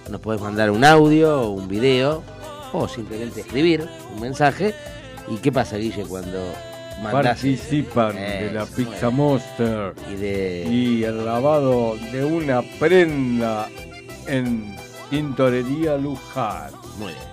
nos 0.09 0.21
podés 0.21 0.41
mandar 0.41 0.71
un 0.71 0.83
audio, 0.83 1.49
un 1.49 1.67
video 1.67 2.23
o 2.73 2.87
simplemente 2.87 3.41
escribir 3.41 3.87
un 4.13 4.21
mensaje. 4.21 4.73
¿Y 5.27 5.37
qué 5.37 5.51
pasa, 5.51 5.77
Guille, 5.77 6.03
cuando 6.03 6.53
mandás 7.01 7.39
Participan 7.39 8.15
de 8.15 8.51
la 8.53 8.65
Pizza 8.65 9.09
Monster 9.09 9.93
y 10.11 10.15
de 10.15 10.67
y 10.69 11.03
el 11.03 11.25
lavado 11.25 11.95
de 12.11 12.23
una 12.23 12.61
prenda 12.79 13.67
en 14.27 14.75
Tintorería 15.15 15.95
Luján. 15.95 16.71
Muy 16.97 17.13
bien. 17.13 17.23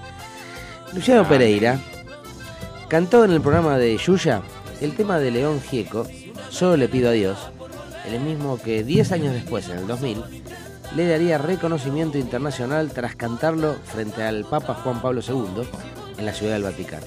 Luciano 0.92 1.26
Pereira 1.26 1.80
cantó 2.86 3.24
en 3.24 3.32
el 3.32 3.40
programa 3.40 3.76
de 3.76 3.96
Yuya 3.96 4.40
el 4.80 4.94
tema 4.94 5.18
de 5.18 5.32
León 5.32 5.60
Gieco, 5.60 6.06
Solo 6.48 6.76
le 6.76 6.88
pido 6.88 7.08
a 7.08 7.12
Dios, 7.12 7.38
el 8.06 8.20
mismo 8.20 8.56
que 8.62 8.84
10 8.84 9.10
años 9.10 9.34
después, 9.34 9.68
en 9.68 9.78
el 9.78 9.88
2000, 9.88 10.22
le 10.94 11.08
daría 11.08 11.38
reconocimiento 11.38 12.18
internacional 12.18 12.92
tras 12.92 13.16
cantarlo 13.16 13.74
frente 13.84 14.22
al 14.22 14.44
Papa 14.44 14.74
Juan 14.74 15.02
Pablo 15.02 15.20
II 15.26 15.66
en 16.18 16.24
la 16.24 16.34
Ciudad 16.34 16.52
del 16.52 16.62
Vaticano, 16.62 17.06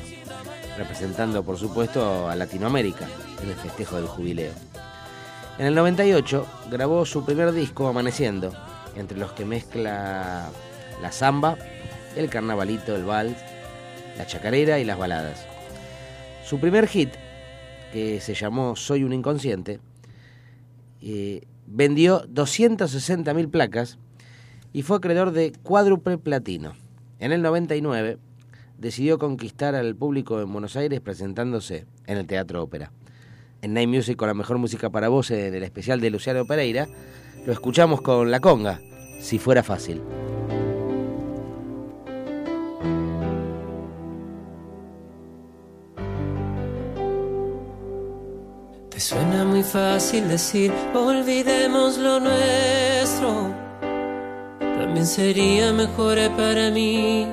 representando 0.78 1.42
por 1.44 1.58
supuesto 1.58 2.28
a 2.28 2.36
Latinoamérica 2.36 3.08
en 3.42 3.48
el 3.48 3.56
festejo 3.56 3.96
del 3.96 4.08
jubileo. 4.08 4.52
En 5.58 5.68
el 5.68 5.76
98 5.76 6.46
grabó 6.70 7.06
su 7.06 7.24
primer 7.24 7.54
disco 7.54 7.88
Amaneciendo, 7.88 8.52
entre 8.96 9.18
los 9.18 9.32
que 9.34 9.46
mezcla 9.46 10.50
la 11.02 11.12
samba, 11.12 11.58
el 12.16 12.30
carnavalito, 12.30 12.96
el 12.96 13.04
vals, 13.04 13.38
la 14.18 14.26
chacarera 14.26 14.80
y 14.80 14.86
las 14.86 14.98
baladas. 14.98 15.46
Su 16.44 16.60
primer 16.60 16.88
hit, 16.88 17.10
que 17.92 18.20
se 18.22 18.34
llamó 18.34 18.76
Soy 18.76 19.04
un 19.04 19.14
inconsciente, 19.14 19.80
eh, 21.02 21.42
vendió 21.68 22.26
260.000 22.28 23.50
placas 23.50 23.98
y 24.74 24.82
fue 24.82 24.98
acreedor 24.98 25.32
de 25.32 25.54
cuádruple 25.64 26.18
platino. 26.18 26.74
En 27.20 27.32
el 27.32 27.42
99 27.42 28.18
decidió 28.78 29.18
conquistar 29.18 29.76
al 29.76 29.96
público 29.96 30.42
en 30.42 30.52
Buenos 30.52 30.76
Aires 30.76 31.00
presentándose 31.02 31.86
en 32.06 32.18
el 32.18 32.28
Teatro 32.28 32.62
Ópera. 32.62 32.92
En 33.62 33.74
Night 33.74 33.90
Music 33.90 34.18
con 34.18 34.28
la 34.28 34.34
mejor 34.34 34.58
música 34.58 34.90
para 34.90 35.08
vos 35.10 35.32
en 35.32 35.56
el 35.56 35.64
especial 35.64 36.02
de 36.02 36.10
Luciano 36.10 36.46
Pereira, 36.46 36.88
lo 37.46 37.54
escuchamos 37.54 38.02
con 38.02 38.32
La 38.32 38.40
Conga, 38.40 38.82
si 39.20 39.40
fuera 39.40 39.64
fácil. 39.64 40.02
Te 48.96 49.02
suena 49.02 49.44
muy 49.44 49.62
fácil 49.62 50.30
decir, 50.30 50.72
olvidemos 50.94 51.98
lo 51.98 52.18
nuestro. 52.22 53.54
También 54.58 55.06
sería 55.06 55.74
mejor 55.74 56.18
para 56.38 56.72
mí 56.72 57.28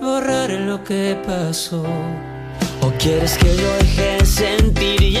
borrar 0.00 0.50
lo 0.50 0.84
que 0.84 1.20
pasó. 1.26 1.82
¿O 2.82 2.92
quieres 3.00 3.36
que 3.38 3.56
yo 3.56 3.72
deje 3.78 4.18
de 4.18 4.24
sentir 4.24 5.02
y 5.02 5.16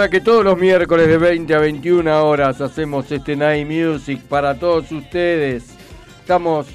recordá 0.00 0.18
que 0.18 0.24
todos 0.24 0.44
los 0.44 0.56
miércoles 0.56 1.08
de 1.08 1.18
20 1.18 1.54
a 1.54 1.58
21 1.58 2.24
horas 2.24 2.58
hacemos 2.62 3.12
este 3.12 3.36
Night 3.36 3.68
Music 3.68 4.22
para 4.22 4.58
todos 4.58 4.90
ustedes. 4.92 5.74
Estamos 6.20 6.68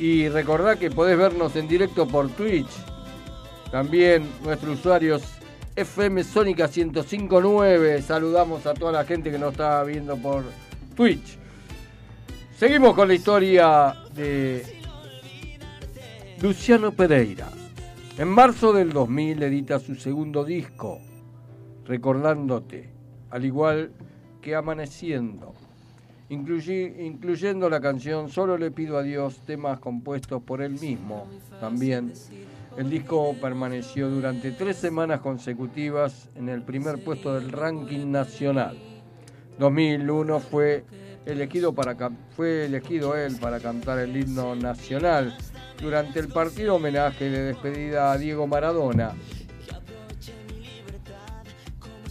y 0.00 0.28
recordá 0.28 0.74
que 0.74 0.90
podés 0.90 1.16
vernos 1.16 1.54
en 1.54 1.68
directo 1.68 2.08
por 2.08 2.28
Twitch. 2.30 2.66
También 3.70 4.28
nuestros 4.42 4.80
usuarios 4.80 5.22
FM 5.76 6.24
Sónica 6.24 6.66
1059. 6.66 8.02
Saludamos 8.02 8.66
a 8.66 8.74
toda 8.74 8.90
la 8.90 9.04
gente 9.04 9.30
que 9.30 9.38
nos 9.38 9.52
está 9.52 9.84
viendo 9.84 10.16
por 10.16 10.42
Twitch. 10.96 11.38
Seguimos 12.58 12.96
con 12.96 13.06
la 13.06 13.14
historia 13.14 13.94
de 14.12 14.64
Luciano 16.42 16.90
Pereira. 16.90 17.46
En 18.18 18.26
marzo 18.26 18.72
del 18.72 18.92
2000 18.92 19.44
edita 19.44 19.78
su 19.78 19.94
segundo 19.94 20.42
disco, 20.42 21.00
Recordándote, 21.86 22.90
al 23.30 23.44
igual 23.44 23.92
que 24.40 24.54
Amaneciendo, 24.54 25.54
incluyendo 26.28 27.70
la 27.70 27.80
canción 27.80 28.28
Solo 28.28 28.58
le 28.58 28.70
pido 28.70 28.98
a 28.98 29.02
Dios, 29.02 29.40
temas 29.46 29.78
compuestos 29.78 30.42
por 30.42 30.62
él 30.62 30.72
mismo. 30.80 31.26
También 31.60 32.12
el 32.76 32.90
disco 32.90 33.34
permaneció 33.40 34.10
durante 34.10 34.52
tres 34.52 34.76
semanas 34.76 35.20
consecutivas 35.20 36.28
en 36.34 36.48
el 36.48 36.62
primer 36.62 37.02
puesto 37.02 37.34
del 37.34 37.50
ranking 37.50 38.10
nacional. 38.10 38.76
2001 39.58 40.40
fue 40.40 40.84
elegido, 41.24 41.72
para, 41.72 41.96
fue 42.36 42.66
elegido 42.66 43.16
él 43.16 43.36
para 43.40 43.60
cantar 43.60 43.98
el 43.98 44.16
himno 44.16 44.54
nacional 44.54 45.36
durante 45.80 46.20
el 46.20 46.28
partido 46.28 46.74
homenaje 46.74 47.30
de 47.30 47.44
despedida 47.44 48.12
a 48.12 48.18
Diego 48.18 48.46
Maradona. 48.46 49.14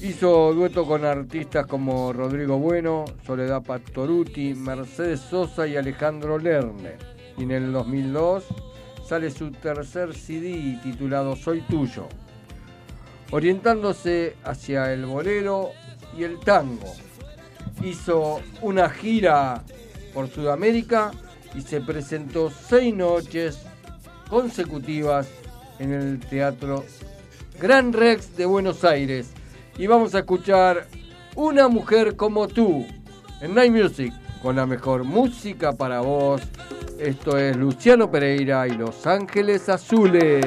Hizo 0.06 0.54
dueto 0.54 0.86
con 0.86 1.04
artistas 1.04 1.66
como 1.66 2.14
Rodrigo 2.14 2.60
Bueno, 2.60 3.06
Soledad 3.26 3.64
Pastoruti, 3.64 4.54
Mercedes 4.54 5.20
Sosa 5.20 5.66
y 5.66 5.78
Alejandro 5.78 6.38
Lerner. 6.38 7.00
Y 7.40 7.42
en 7.42 7.50
el 7.50 7.74
2002 7.74 8.44
sale 9.10 9.32
su 9.32 9.50
tercer 9.52 10.14
CD 10.14 10.80
titulado 10.84 11.36
Soy 11.36 11.62
Tuyo, 11.62 12.08
orientándose 13.32 14.36
hacia 14.44 14.94
el 14.94 15.08
bolero 15.08 15.72
y 16.16 16.24
el 16.24 16.40
tango. 16.40 16.94
Hizo 17.84 18.42
una 18.62 18.92
gira 18.92 19.64
por 20.14 20.30
Sudamérica 20.30 21.10
y 21.56 21.62
se 21.62 21.82
presentó 21.82 22.52
seis 22.52 22.94
noches 22.94 23.58
consecutivas 24.30 25.28
en 25.80 25.94
el 25.94 26.20
Teatro 26.20 26.86
Gran 27.60 27.92
Rex 27.92 28.38
de 28.38 28.46
Buenos 28.46 28.84
Aires. 28.84 29.34
Y 29.78 29.88
vamos 29.88 30.16
a 30.16 30.20
escuchar 30.20 30.88
Una 31.36 31.68
mujer 31.68 32.16
como 32.16 32.48
tú 32.48 32.86
en 33.42 33.54
Night 33.54 33.72
Music 33.72 34.14
con 34.42 34.56
la 34.56 34.66
mejor 34.66 35.04
música 35.04 35.74
para 35.74 36.02
vos. 36.02 36.42
Esto 37.00 37.38
es 37.38 37.58
Luciano 37.58 38.10
Pereira 38.10 38.68
y 38.68 38.72
Los 38.72 39.06
Ángeles 39.06 39.68
Azules. 39.68 40.46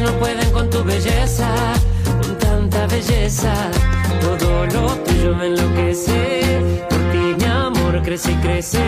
No 0.00 0.12
pueden 0.18 0.50
con 0.50 0.68
tu 0.70 0.84
belleza, 0.84 1.48
con 2.22 2.38
tanta 2.38 2.86
belleza. 2.86 3.95
Todo 4.20 4.66
lo 4.66 4.94
tuyo 5.04 5.34
me 5.36 5.46
enloquece, 5.46 6.42
por 6.88 6.98
ti 7.10 7.34
mi 7.38 7.44
amor 7.44 8.02
crece 8.02 8.32
y 8.32 8.36
crece. 8.36 8.84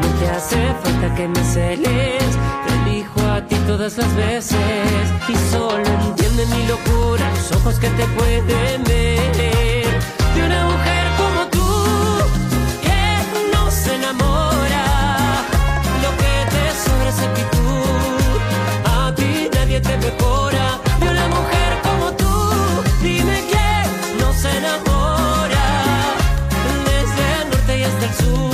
No 0.00 0.08
te 0.18 0.28
hace 0.30 0.74
falta 0.82 1.14
que 1.14 1.28
me 1.28 1.42
celes, 1.44 2.30
te 2.66 2.90
elijo 2.90 3.20
a 3.30 3.40
ti 3.46 3.56
todas 3.66 3.96
las 3.98 4.14
veces. 4.16 4.58
Y 5.28 5.34
solo 5.52 5.84
entiende 6.06 6.46
mi 6.46 6.66
locura, 6.66 7.30
los 7.34 7.52
ojos 7.52 7.78
que 7.78 7.88
te 7.90 8.04
pueden 8.18 8.84
ver. 8.84 9.20
De 10.34 10.40
una 10.46 10.64
mujer 10.64 11.06
como 11.18 11.46
tú 11.50 11.66
que 12.82 13.02
no 13.52 13.70
se 13.70 13.94
enamora. 13.96 14.84
Lo 16.04 16.10
que 16.20 16.34
te 16.52 16.62
sobra 16.84 17.08
es 17.08 17.18
actitud. 17.18 18.38
A 18.84 19.14
ti 19.14 19.48
nadie 19.54 19.80
te 19.80 19.96
mejora. 19.96 20.78
De 21.00 21.08
una 21.08 21.26
mujer 21.28 21.70
como 21.82 22.12
tú, 22.12 22.32
dime 23.02 23.39
sur. 28.14 28.50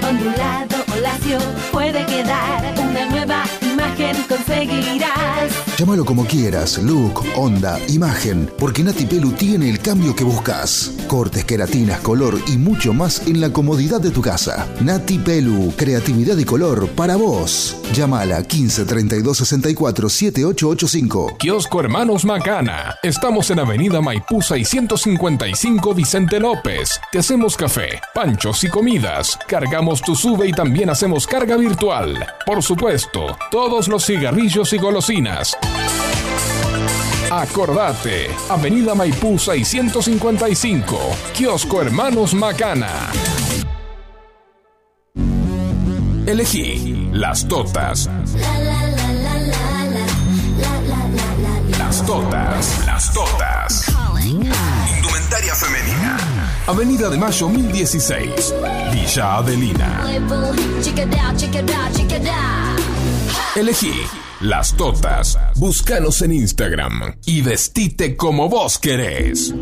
ondulado 0.08 0.76
o 0.92 1.00
lacio 1.00 1.38
puede 1.72 2.04
quedar 2.06 2.74
una 2.78 3.06
nueva 3.06 3.44
imagen 3.62 4.16
conseguirás. 4.28 5.52
Llámalo 5.78 6.04
como 6.04 6.24
quieras, 6.24 6.78
look, 6.78 7.22
onda, 7.36 7.78
imagen, 7.88 8.50
porque 8.58 8.82
Nati 8.82 9.06
Pelu 9.06 9.30
tiene 9.32 9.70
el 9.70 9.78
cambio 9.78 10.14
que 10.14 10.24
buscas. 10.24 10.92
Cortes, 11.06 11.44
queratinas, 11.44 12.00
color 12.00 12.40
y 12.48 12.56
mucho 12.56 12.92
más 12.92 13.26
en 13.26 13.40
la 13.40 13.52
comodidad 13.52 14.00
de 14.00 14.10
tu 14.10 14.20
casa. 14.20 14.66
Nati 14.80 15.18
Pelu, 15.18 15.72
creatividad 15.76 16.36
y 16.36 16.44
color 16.44 16.88
para 16.90 17.16
vos. 17.16 17.76
Llámala 17.94 18.42
15 18.42 18.84
32 18.84 19.36
64 19.38 20.08
7885. 20.08 21.36
Kiosco 21.38 21.80
Hermanos 21.80 22.24
Macana. 22.24 22.94
Estamos 23.02 23.50
en 23.50 23.60
Avenida 23.60 24.00
Maipú 24.00 24.42
655 24.42 25.94
Vicente 25.94 26.38
López. 26.38 27.00
Te 27.10 27.18
hacemos 27.18 27.56
café, 27.56 28.00
panchos 28.14 28.62
y 28.64 28.68
comidas. 28.68 29.38
Cargamos 29.46 30.02
tu 30.02 30.14
sube 30.14 30.46
y 30.48 30.52
también 30.52 30.90
hacemos 30.90 31.26
carga 31.26 31.56
virtual. 31.56 32.26
Por 32.46 32.62
supuesto, 32.62 33.36
todos 33.50 33.88
los 33.88 34.04
cigarrillos 34.04 34.72
y 34.72 34.78
golosinas. 34.78 35.56
Acordate, 37.30 38.28
Avenida 38.48 38.94
Maipú 38.94 39.38
655, 39.38 40.98
Kiosco 41.36 41.82
Hermanos 41.82 42.32
Macana. 42.32 43.10
Elegí 46.26 46.97
las 47.12 47.46
totas. 47.48 48.08
Las 51.78 52.06
totas, 52.06 52.86
las 52.86 53.12
totas. 53.12 53.94
Indumentaria 54.24 55.54
femenina. 55.54 56.16
Avenida 56.66 57.08
de 57.08 57.16
Mayo 57.16 57.48
1016, 57.48 58.54
Villa 58.92 59.36
Adelina. 59.36 60.04
Elegí 63.56 63.94
las 64.40 64.76
totas. 64.76 65.38
Búscanos 65.56 66.22
en 66.22 66.32
Instagram 66.32 67.16
y 67.24 67.42
vestite 67.42 68.16
como 68.16 68.48
vos 68.48 68.78
querés. 68.78 69.54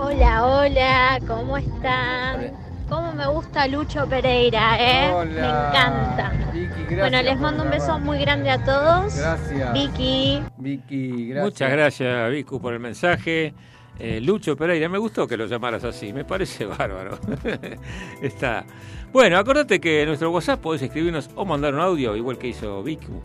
Hola, 0.00 0.46
hola, 0.46 1.18
¿cómo 1.26 1.56
están? 1.58 2.61
¿Cómo 2.92 3.10
me 3.14 3.26
gusta 3.26 3.66
Lucho 3.68 4.06
Pereira, 4.06 4.76
eh? 4.78 5.10
Hola. 5.10 5.24
Me 5.24 5.48
encanta. 5.48 6.50
Vicky, 6.52 6.68
gracias 6.68 6.98
bueno, 6.98 7.22
les 7.22 7.40
mando 7.40 7.64
un 7.64 7.70
beso 7.70 7.98
muy 7.98 8.18
grande 8.18 8.50
a 8.50 8.62
todos. 8.62 9.16
Gracias. 9.16 9.72
Vicky. 9.72 10.42
Vicky, 10.58 11.28
gracias. 11.28 11.44
Muchas 11.46 11.72
gracias, 11.72 12.30
Vicu, 12.30 12.60
por 12.60 12.74
el 12.74 12.80
mensaje. 12.80 13.54
Eh, 13.98 14.20
Lucho 14.20 14.58
Pereira, 14.58 14.90
me 14.90 14.98
gustó 14.98 15.26
que 15.26 15.38
lo 15.38 15.46
llamaras 15.46 15.84
así, 15.84 16.12
me 16.12 16.26
parece 16.26 16.66
bárbaro. 16.78 17.18
Está. 18.20 18.66
Bueno, 19.10 19.38
acordate 19.38 19.80
que 19.80 20.02
en 20.02 20.08
nuestro 20.08 20.30
WhatsApp 20.30 20.60
podés 20.60 20.82
escribirnos 20.82 21.30
o 21.34 21.46
mandar 21.46 21.72
un 21.72 21.80
audio, 21.80 22.14
igual 22.14 22.36
que 22.36 22.48
hizo 22.48 22.82
Vicu, 22.82 23.22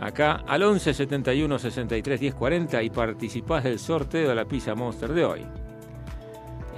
acá 0.00 0.44
al 0.46 0.62
11 0.62 0.94
71 0.94 1.58
63 1.58 2.20
10 2.20 2.34
40 2.36 2.80
y 2.80 2.90
participás 2.90 3.64
del 3.64 3.80
sorteo 3.80 4.28
de 4.28 4.34
la 4.36 4.44
pizza 4.44 4.76
Monster 4.76 5.12
de 5.12 5.24
hoy. 5.24 5.46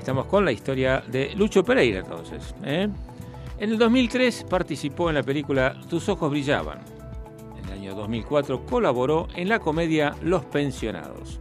Estamos 0.03 0.27
con 0.27 0.45
la 0.45 0.51
historia 0.51 1.01
de 1.07 1.33
Lucho 1.37 1.63
Pereira 1.63 2.01
entonces. 2.01 2.57
¿eh? 2.65 2.89
En 3.57 3.71
el 3.71 3.79
2003 3.79 4.47
participó 4.51 5.09
en 5.09 5.15
la 5.15 5.23
película 5.23 5.81
Tus 5.89 6.09
ojos 6.09 6.29
brillaban. 6.29 6.81
En 7.57 7.65
el 7.67 7.71
año 7.79 7.95
2004 7.95 8.67
colaboró 8.67 9.29
en 9.37 9.49
la 9.49 9.61
comedia 9.61 10.17
Los 10.21 10.45
pensionados. 10.47 11.39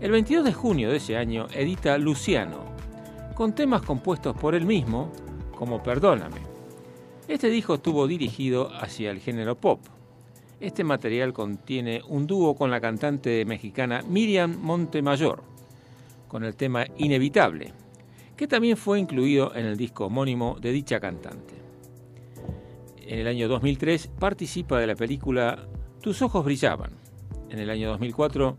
El 0.00 0.10
22 0.10 0.46
de 0.46 0.52
junio 0.52 0.90
de 0.90 0.96
ese 0.96 1.16
año 1.16 1.46
edita 1.54 1.96
Luciano, 1.96 2.64
con 3.36 3.54
temas 3.54 3.82
compuestos 3.82 4.36
por 4.36 4.56
él 4.56 4.66
mismo, 4.66 5.12
como 5.56 5.80
Perdóname. 5.80 6.40
Este 7.28 7.48
disco 7.48 7.74
estuvo 7.74 8.08
dirigido 8.08 8.68
hacia 8.80 9.12
el 9.12 9.20
género 9.20 9.54
pop. 9.54 9.78
Este 10.58 10.82
material 10.82 11.32
contiene 11.32 12.02
un 12.08 12.26
dúo 12.26 12.56
con 12.56 12.68
la 12.68 12.80
cantante 12.80 13.44
mexicana 13.44 14.02
Miriam 14.08 14.56
Montemayor, 14.60 15.44
con 16.28 16.44
el 16.44 16.54
tema 16.56 16.84
Inevitable, 16.98 17.72
que 18.36 18.46
también 18.46 18.76
fue 18.76 18.98
incluido 18.98 19.54
en 19.54 19.66
el 19.66 19.76
disco 19.76 20.06
homónimo 20.06 20.56
de 20.60 20.72
dicha 20.72 21.00
cantante. 21.00 21.54
En 23.06 23.20
el 23.20 23.26
año 23.28 23.48
2003 23.48 24.08
participa 24.18 24.80
de 24.80 24.86
la 24.88 24.94
película 24.96 25.58
Tus 26.00 26.22
ojos 26.22 26.44
brillaban. 26.44 26.90
En 27.50 27.58
el 27.60 27.70
año 27.70 27.88
2004 27.90 28.56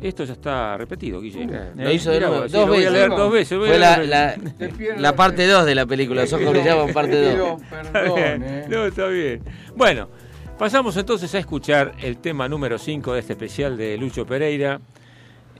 esto 0.00 0.22
ya 0.24 0.32
está 0.34 0.76
repetido, 0.76 1.20
Guille. 1.20 1.44
Lo 1.74 1.90
hizo 1.90 2.12
de 2.12 2.20
nuevo, 2.20 2.36
dos 2.42 2.50
sí, 2.52 2.56
lo 2.56 2.66
voy 2.68 2.76
a 2.76 2.78
veces. 2.78 2.92
leer 2.92 3.08
dos 3.10 3.32
veces. 3.32 3.58
voy 3.58 3.68
a 3.68 3.70
Fue 3.72 3.78
la, 3.80 3.96
leer- 3.98 4.08
la, 4.08 4.96
la 5.00 5.16
parte 5.16 5.44
2 5.46 5.66
de 5.66 5.74
la 5.74 5.86
película, 5.86 6.20
Los 6.22 6.32
ojos 6.32 6.50
brillaban 6.52 6.92
parte 6.92 7.20
2. 7.36 7.60
Pido 7.60 7.82
Está 7.82 8.02
bien, 8.02 8.14
perdón, 8.14 8.42
eh. 8.44 8.66
No, 8.68 8.84
está 8.86 9.06
bien. 9.08 9.42
Bueno, 9.74 10.08
pasamos 10.56 10.96
entonces 10.96 11.34
a 11.34 11.38
escuchar 11.40 11.94
el 12.00 12.18
tema 12.18 12.48
número 12.48 12.78
5 12.78 13.12
de 13.12 13.18
este 13.20 13.32
especial 13.32 13.76
de 13.76 13.96
Lucho 13.98 14.24
Pereira. 14.24 14.80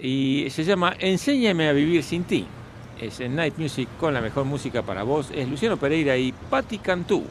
Y 0.01 0.49
se 0.51 0.65
llama 0.65 0.95
Enséñame 0.99 1.69
a 1.69 1.73
vivir 1.73 2.03
sin 2.03 2.25
ti. 2.25 2.47
Es 3.01 3.21
en 3.21 3.37
Night 3.37 3.59
Music 3.59 3.89
con 3.99 4.15
la 4.15 4.21
mejor 4.21 4.45
música 4.45 4.83
para 4.83 5.03
vos. 5.03 5.31
Es 5.35 5.49
Luciano 5.49 5.77
Pereira 5.77 6.17
y 6.17 6.33
Patti 6.33 6.79
Cantú. 6.79 7.25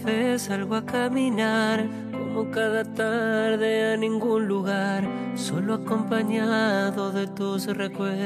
Café, 0.00 0.38
salgo 0.38 0.76
a 0.76 0.84
caminar, 0.84 1.86
como 2.12 2.50
cada 2.50 2.84
tarde 2.84 3.94
a 3.94 3.96
ningún 3.96 4.46
lugar, 4.48 5.06
solo 5.34 5.74
acompañado 5.74 7.12
de 7.12 7.26
tus 7.28 7.66
recuerdos. 7.66 8.16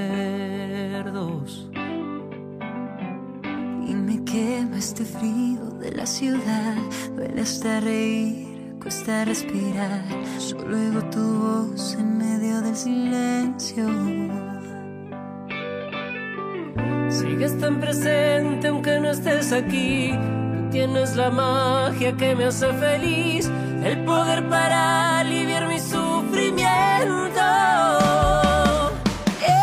Y 3.86 3.94
me 3.94 4.24
quema 4.24 4.78
este 4.78 5.04
frío 5.04 5.64
de 5.80 5.92
la 5.92 6.06
ciudad. 6.06 6.76
Duele 7.14 7.42
hasta 7.42 7.80
reír, 7.80 8.76
cuesta 8.80 9.24
respirar. 9.24 10.04
Solo 10.38 10.76
oigo 10.76 11.02
tu 11.10 11.38
voz 11.38 11.96
en 11.98 12.18
medio 12.18 12.60
del 12.60 12.76
silencio. 12.76 13.86
Sigues 17.08 17.58
tan 17.58 17.80
presente 17.80 18.68
aunque 18.68 19.00
no 19.00 19.10
estés 19.10 19.52
aquí. 19.52 20.12
Tienes 20.74 21.14
la 21.14 21.30
magia 21.30 22.12
que 22.16 22.34
me 22.34 22.46
hace 22.46 22.66
feliz, 22.72 23.48
el 23.84 23.96
poder 24.04 24.48
para 24.48 25.20
aliviar 25.20 25.68
mi 25.68 25.78
sufrimiento. 25.78 27.46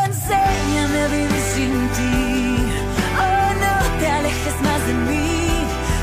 Enséñame 0.06 1.00
a 1.02 1.08
vivir 1.10 1.42
sin 1.54 1.74
ti. 1.98 2.56
Oh, 3.26 3.50
no 3.66 4.00
te 4.00 4.08
alejes 4.08 4.62
más 4.64 4.88
de 4.88 4.94
mí. 4.94 5.50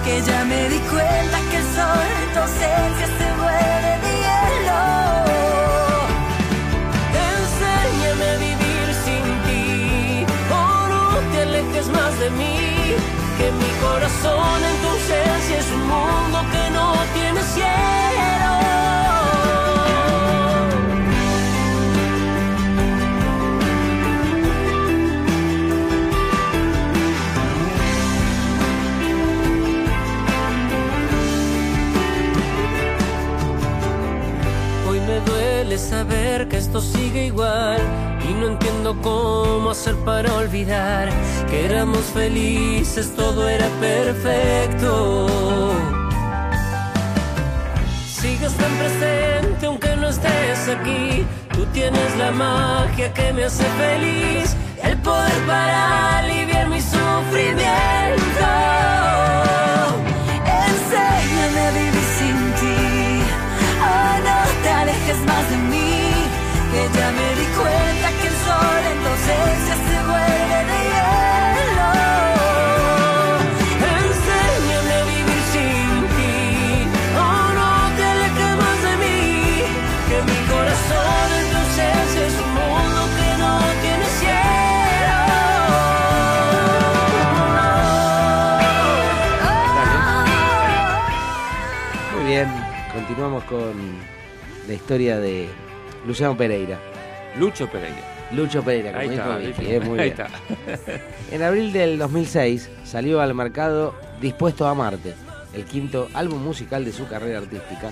Que 0.04 0.20
ya 0.20 0.44
me 0.44 0.68
di 0.68 0.78
cuenta 0.92 1.36
que 1.50 1.56
el 1.56 1.66
sol 1.74 2.10
tu 2.34 2.40
ausencia 2.40 3.06
se 3.18 3.28
vuelve 3.40 3.77
saber 35.78 36.48
que 36.48 36.56
esto 36.56 36.80
sigue 36.80 37.26
igual 37.26 37.80
y 38.28 38.34
no 38.34 38.48
entiendo 38.48 38.96
cómo 39.00 39.70
hacer 39.70 39.94
para 40.04 40.34
olvidar 40.34 41.08
que 41.48 41.66
éramos 41.66 42.02
felices, 42.12 43.12
todo 43.16 43.48
era 43.48 43.68
perfecto. 43.80 45.26
Sigues 48.06 48.52
tan 48.54 48.72
presente 48.76 49.66
aunque 49.66 49.96
no 49.96 50.08
estés 50.08 50.68
aquí. 50.68 51.24
Tú 51.54 51.64
tienes 51.72 52.16
la 52.16 52.32
magia 52.32 53.12
que 53.14 53.32
me 53.32 53.44
hace 53.44 53.64
feliz, 53.64 54.56
el 54.82 54.96
poder 54.98 55.46
para 55.46 56.18
aliviar 56.18 56.68
mi 56.68 56.80
sufrimiento. 56.80 58.48
Ya 66.94 67.09
me 67.12 67.29
di 67.38 67.46
cuenta 67.59 68.09
que 68.20 68.27
el 68.29 68.37
sol 68.46 68.83
en 68.92 68.98
tu 69.03 69.09
ausencia 69.09 69.74
se 69.87 69.96
vuelve 70.11 70.59
de 70.70 70.79
hielo. 70.88 71.90
Enséñame 73.98 74.92
a 74.92 75.03
vivir 75.12 75.42
sin 75.53 75.90
ti. 76.16 76.37
Oh, 77.18 77.46
no 77.59 77.70
te 77.96 78.03
alejes 78.12 78.53
más 78.62 78.79
de 78.87 78.94
mí. 79.03 79.20
Que 80.09 80.18
mi 80.29 80.38
corazón 80.53 81.29
en 81.38 81.46
tu 81.51 81.57
ausencia 81.64 82.22
es 82.31 82.37
un 82.44 82.51
mundo 82.59 83.01
que 83.18 83.29
no 83.42 83.53
tiene 83.83 84.07
cielo. 84.20 85.18
Muy 92.14 92.24
bien, 92.31 92.48
continuamos 92.92 93.42
con 93.44 93.72
la 94.66 94.74
historia 94.74 95.18
de 95.18 95.48
Luciano 96.08 96.34
Pereira. 96.36 96.78
Lucho 97.38 97.68
Pereira. 97.68 97.98
Lucho 98.32 98.62
Pereira, 98.62 98.90
como 98.92 99.02
Ahí 99.02 99.08
dijo 99.10 99.22
está, 99.22 99.36
Vicky, 99.36 99.72
eh, 99.72 99.80
muy 99.80 99.98
Ahí 99.98 100.10
bien. 100.10 100.26
está. 100.26 100.96
En 101.30 101.42
abril 101.42 101.70
del 101.70 101.98
2006 101.98 102.70
salió 102.84 103.20
al 103.20 103.34
mercado 103.34 103.94
Dispuesto 104.18 104.66
a 104.66 104.70
Amarte, 104.70 105.14
el 105.52 105.64
quinto 105.66 106.08
álbum 106.14 106.42
musical 106.42 106.84
de 106.86 106.92
su 106.92 107.06
carrera 107.06 107.38
artística, 107.40 107.90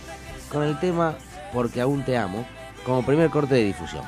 con 0.50 0.62
el 0.62 0.80
tema 0.80 1.14
Porque 1.52 1.82
aún 1.82 2.04
te 2.04 2.16
amo 2.16 2.46
como 2.86 3.04
primer 3.04 3.28
corte 3.28 3.54
de 3.56 3.64
difusión. 3.64 4.02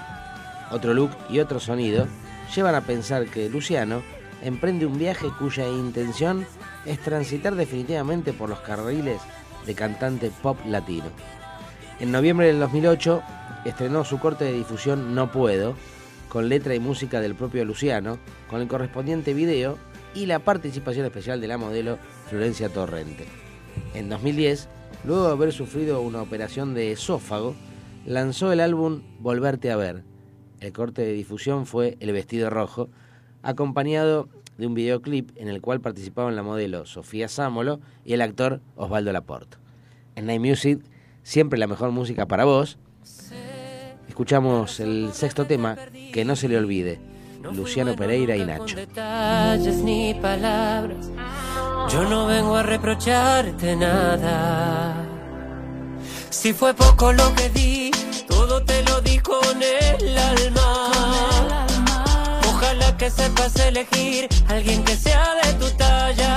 Otro 0.70 0.94
look 0.94 1.10
y 1.28 1.40
otro 1.40 1.60
sonido 1.60 2.06
llevan 2.54 2.74
a 2.76 2.80
pensar 2.80 3.26
que 3.26 3.50
Luciano 3.50 4.02
emprende 4.42 4.86
un 4.86 4.98
viaje 4.98 5.26
cuya 5.38 5.66
intención 5.68 6.46
es 6.86 6.98
transitar 7.00 7.54
definitivamente 7.56 8.32
por 8.32 8.48
los 8.48 8.60
carriles 8.60 9.20
de 9.66 9.74
cantante 9.74 10.30
pop 10.42 10.58
latino. 10.66 11.06
En 12.00 12.10
noviembre 12.12 12.46
del 12.46 12.60
2008 12.60 13.22
estrenó 13.64 14.04
su 14.04 14.18
corte 14.18 14.44
de 14.44 14.52
difusión 14.52 15.14
No 15.14 15.30
Puedo, 15.30 15.74
con 16.28 16.48
letra 16.48 16.74
y 16.74 16.80
música 16.80 17.20
del 17.20 17.34
propio 17.34 17.64
Luciano, 17.64 18.18
con 18.48 18.60
el 18.60 18.68
correspondiente 18.68 19.34
video 19.34 19.78
y 20.14 20.26
la 20.26 20.40
participación 20.40 21.06
especial 21.06 21.40
de 21.40 21.48
la 21.48 21.58
modelo 21.58 21.98
Florencia 22.28 22.68
Torrente. 22.68 23.26
En 23.94 24.08
2010, 24.08 24.68
luego 25.04 25.26
de 25.26 25.32
haber 25.32 25.52
sufrido 25.52 26.00
una 26.00 26.22
operación 26.22 26.74
de 26.74 26.92
esófago, 26.92 27.54
lanzó 28.06 28.52
el 28.52 28.60
álbum 28.60 29.02
Volverte 29.20 29.70
a 29.70 29.76
ver. 29.76 30.04
El 30.60 30.72
corte 30.72 31.02
de 31.02 31.12
difusión 31.12 31.66
fue 31.66 31.96
El 32.00 32.12
vestido 32.12 32.50
rojo, 32.50 32.88
acompañado 33.42 34.28
de 34.56 34.66
un 34.66 34.74
videoclip 34.74 35.30
en 35.36 35.48
el 35.48 35.60
cual 35.60 35.80
participaban 35.80 36.36
la 36.36 36.42
modelo 36.42 36.84
Sofía 36.84 37.28
Sámolo 37.28 37.80
y 38.04 38.14
el 38.14 38.22
actor 38.22 38.60
Osvaldo 38.74 39.12
Laporte. 39.12 39.56
En 40.16 40.26
Night 40.26 40.42
Music, 40.42 40.80
siempre 41.22 41.58
la 41.58 41.68
mejor 41.68 41.92
música 41.92 42.26
para 42.26 42.44
vos. 42.44 42.78
Escuchamos 44.18 44.80
el 44.80 45.12
sexto 45.14 45.46
tema, 45.46 45.76
Que 46.12 46.24
no 46.24 46.34
se 46.34 46.48
le 46.48 46.58
olvide, 46.58 46.98
Luciano 47.52 47.94
Pereira 47.94 48.34
y 48.34 48.44
Nacho. 48.44 48.74
detalles 48.74 49.76
ni 49.76 50.12
palabras. 50.12 51.08
Yo 51.88 52.02
no 52.02 52.26
vengo 52.26 52.56
a 52.56 52.64
reprocharte 52.64 53.76
nada. 53.76 54.96
Si 56.30 56.52
fue 56.52 56.74
poco 56.74 57.12
lo 57.12 57.32
que 57.36 57.48
di, 57.50 57.92
todo 58.26 58.60
te 58.64 58.82
lo 58.82 59.00
di 59.02 59.20
con 59.20 59.62
el 59.62 60.18
alma. 60.18 61.66
Ojalá 62.48 62.96
que 62.96 63.10
sepas 63.10 63.54
elegir 63.60 64.26
alguien 64.48 64.82
que 64.82 64.96
sea 64.96 65.36
de 65.44 65.52
tu 65.60 65.70
talla. 65.76 66.34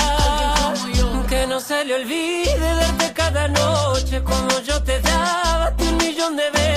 Que 1.28 1.48
no 1.48 1.60
se 1.60 1.84
le 1.84 1.96
olvide 1.96 2.60
darte 2.60 3.12
cada 3.14 3.48
noche 3.48 4.22
como 4.22 4.60
yo 4.68 4.84
te 4.84 5.00
daba 5.02 5.74
un 5.80 5.98
millón 5.98 6.36
de 6.36 6.44
besos. 6.52 6.71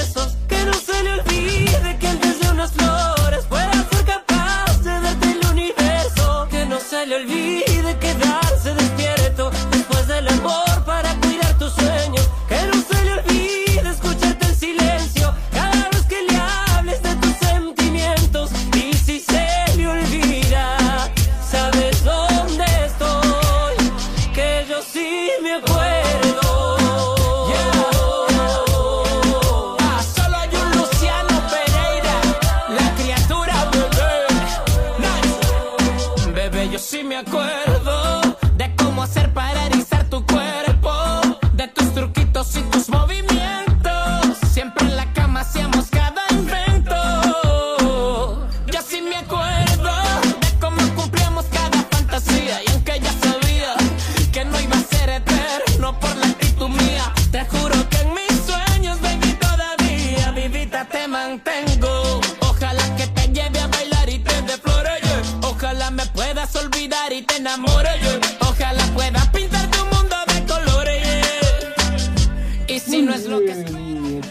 Se 0.86 1.02
le 1.02 1.12
olvide 1.12 1.98
que 1.98 2.08
antes 2.08 2.40
de 2.40 2.50
unas 2.50 2.72
flores 2.72 3.46
pueda 3.48 3.72
ser 3.90 4.04
capaz 4.04 4.82
de 4.82 5.00
darte 5.00 5.30
el 5.30 5.46
universo. 5.50 6.46
Que 6.50 6.66
no 6.66 6.78
se 6.78 7.06
le 7.06 7.16
olvide 7.16 7.98
quedarse 7.98 8.74
despierto 8.74 9.50
después 9.70 10.06
del 10.08 10.28
amor 10.28 10.84
para 10.84 11.14
cuidar 11.20 11.56
tus 11.58 11.72
sueños. 11.72 12.13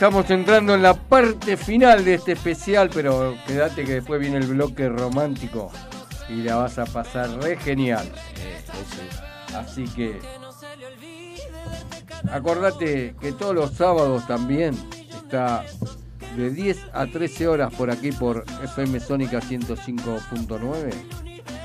Estamos 0.04 0.30
entrando 0.32 0.76
en 0.76 0.82
la 0.82 0.96
parte 0.96 1.56
final 1.56 2.04
de 2.04 2.16
este 2.16 2.34
especial, 2.34 2.89
pero 2.94 3.38
quédate 3.48 3.86
que 3.86 3.94
después 3.94 4.20
viene 4.20 4.36
el 4.36 4.48
bloque 4.48 4.89
romántico 4.89 5.72
y 6.28 6.44
la 6.44 6.58
vas 6.58 6.78
a 6.78 6.84
pasar 6.84 7.30
re 7.42 7.56
genial. 7.56 8.12
Así 9.56 9.86
que 9.86 10.20
acordate 12.30 13.16
que 13.22 13.32
todos 13.32 13.56
los 13.56 13.72
sábados 13.76 14.28
también 14.28 14.76
está 15.16 15.63
de 16.36 16.50
10 16.50 16.80
a 16.92 17.08
13 17.08 17.48
horas 17.48 17.74
por 17.74 17.89
aquí 17.89 18.12
por 18.12 18.44
FM 18.62 19.00
Sónica 19.00 19.39
105.9. 19.39 20.92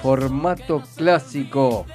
Formato 0.00 0.84
clásico 0.94 1.86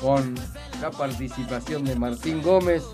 con 0.00 0.36
la 0.80 0.92
participación 0.92 1.84
de 1.84 1.96
Martín 1.96 2.40
Gómez 2.42 2.84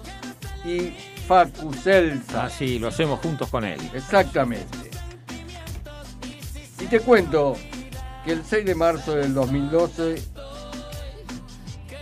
y 0.64 1.13
Facu 1.26 1.72
Celsa. 1.72 2.44
Así, 2.44 2.78
lo 2.78 2.88
hacemos 2.88 3.20
juntos 3.20 3.48
con 3.48 3.64
él. 3.64 3.80
Exactamente. 3.94 4.90
Y 6.80 6.86
te 6.86 7.00
cuento 7.00 7.56
que 8.24 8.32
el 8.32 8.44
6 8.44 8.66
de 8.66 8.74
marzo 8.74 9.14
del 9.14 9.32
2012, 9.32 10.22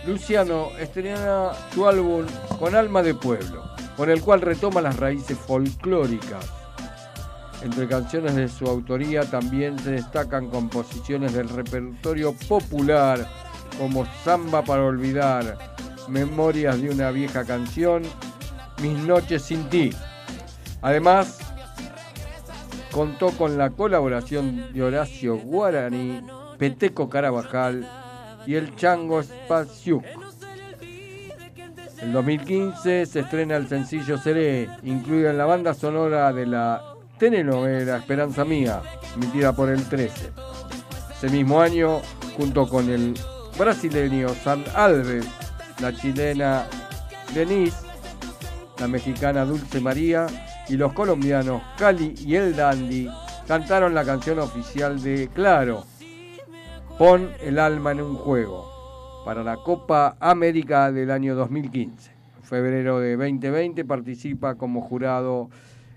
Luciano 0.05 0.69
estrena 0.77 1.51
su 1.73 1.87
álbum 1.87 2.25
Con 2.59 2.75
Alma 2.75 3.01
de 3.01 3.13
Pueblo, 3.13 3.63
con 3.95 4.09
el 4.09 4.21
cual 4.21 4.41
retoma 4.41 4.81
las 4.81 4.97
raíces 4.97 5.37
folclóricas. 5.37 6.45
Entre 7.61 7.87
canciones 7.87 8.35
de 8.35 8.49
su 8.49 8.65
autoría 8.65 9.23
también 9.23 9.79
se 9.79 9.91
destacan 9.91 10.49
composiciones 10.49 11.33
del 11.33 11.47
repertorio 11.47 12.33
popular 12.33 13.25
como 13.77 14.05
Samba 14.23 14.63
para 14.63 14.83
Olvidar, 14.83 15.57
Memorias 16.09 16.81
de 16.81 16.89
una 16.89 17.11
vieja 17.11 17.45
canción, 17.45 18.03
Mis 18.83 18.99
noches 18.99 19.43
sin 19.43 19.69
ti. 19.69 19.91
Además, 20.81 21.39
contó 22.91 23.29
con 23.31 23.57
la 23.57 23.69
colaboración 23.69 24.73
de 24.73 24.83
Horacio 24.83 25.37
Guarani, 25.37 26.19
Peteco 26.57 27.09
Carabajal 27.09 27.89
y 28.45 28.55
el 28.55 28.75
Chango 28.75 29.23
Spasiuk. 29.23 30.03
En 32.01 32.11
2015 32.11 33.05
se 33.05 33.21
estrena 33.21 33.55
el 33.55 33.69
sencillo 33.69 34.17
Seré, 34.17 34.67
incluido 34.83 35.29
en 35.29 35.37
la 35.37 35.45
banda 35.45 35.73
sonora 35.73 36.33
de 36.33 36.45
la 36.45 36.83
telenovela 37.17 37.95
Esperanza 37.95 38.43
Mía, 38.43 38.81
emitida 39.15 39.53
por 39.53 39.69
el 39.69 39.81
13. 39.85 40.29
Ese 41.15 41.29
mismo 41.29 41.61
año, 41.61 42.01
junto 42.35 42.67
con 42.67 42.89
el 42.89 43.17
brasileño 43.57 44.27
San 44.43 44.65
Alves, 44.75 45.25
la 45.79 45.95
chilena 45.95 46.65
Denise, 47.33 47.82
la 48.83 48.89
mexicana 48.89 49.45
Dulce 49.45 49.79
María 49.79 50.27
y 50.67 50.75
los 50.75 50.91
colombianos 50.91 51.61
Cali 51.77 52.15
y 52.17 52.35
El 52.35 52.53
Dandy 52.53 53.07
cantaron 53.47 53.93
la 53.93 54.03
canción 54.03 54.39
oficial 54.39 55.01
de 55.01 55.29
Claro, 55.33 55.85
Pon 56.97 57.29
el 57.41 57.59
alma 57.59 57.93
en 57.93 58.01
un 58.01 58.15
juego, 58.15 59.23
para 59.23 59.41
la 59.41 59.55
Copa 59.55 60.17
América 60.19 60.91
del 60.91 61.11
año 61.11 61.33
2015. 61.33 62.11
En 62.39 62.43
febrero 62.43 62.99
de 62.99 63.15
2020 63.15 63.85
participa 63.85 64.55
como 64.55 64.81
jurado 64.81 65.49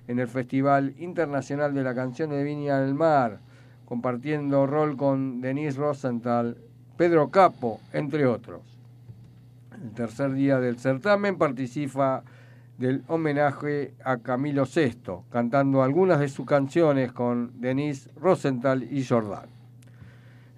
en 0.06 0.20
el 0.20 0.28
Festival 0.28 0.94
Internacional 0.98 1.74
de 1.74 1.82
la 1.82 1.92
Canción 1.92 2.30
de 2.30 2.44
Viña 2.44 2.78
del 2.78 2.94
Mar, 2.94 3.40
compartiendo 3.84 4.64
rol 4.64 4.96
con 4.96 5.40
Denise 5.40 5.76
Rosenthal, 5.76 6.56
Pedro 6.96 7.30
Capo, 7.30 7.80
entre 7.92 8.26
otros. 8.26 8.60
El 9.82 9.90
tercer 9.90 10.34
día 10.34 10.60
del 10.60 10.78
certamen 10.78 11.36
participa 11.36 12.22
del 12.78 13.02
homenaje 13.08 13.94
a 14.04 14.18
Camilo 14.18 14.64
VI, 14.64 15.24
cantando 15.30 15.82
algunas 15.82 16.20
de 16.20 16.28
sus 16.28 16.46
canciones 16.46 17.12
con 17.12 17.52
Denise 17.60 18.10
Rosenthal 18.16 18.82
y 18.90 19.04
Jordán. 19.04 19.48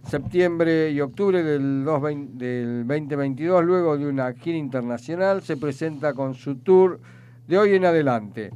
Septiembre 0.05 0.91
y 0.91 1.01
octubre 1.01 1.43
del, 1.43 1.85
2 1.85 2.03
del 2.39 2.87
2022, 2.87 3.65
luego 3.65 3.99
de 3.99 4.07
una 4.07 4.33
gira 4.33 4.57
internacional, 4.57 5.43
se 5.43 5.57
presenta 5.57 6.15
con 6.15 6.35
su 6.35 6.57
tour 6.57 6.99
de 7.47 7.59
hoy 7.59 7.75
en 7.75 7.85
adelante 7.85 8.51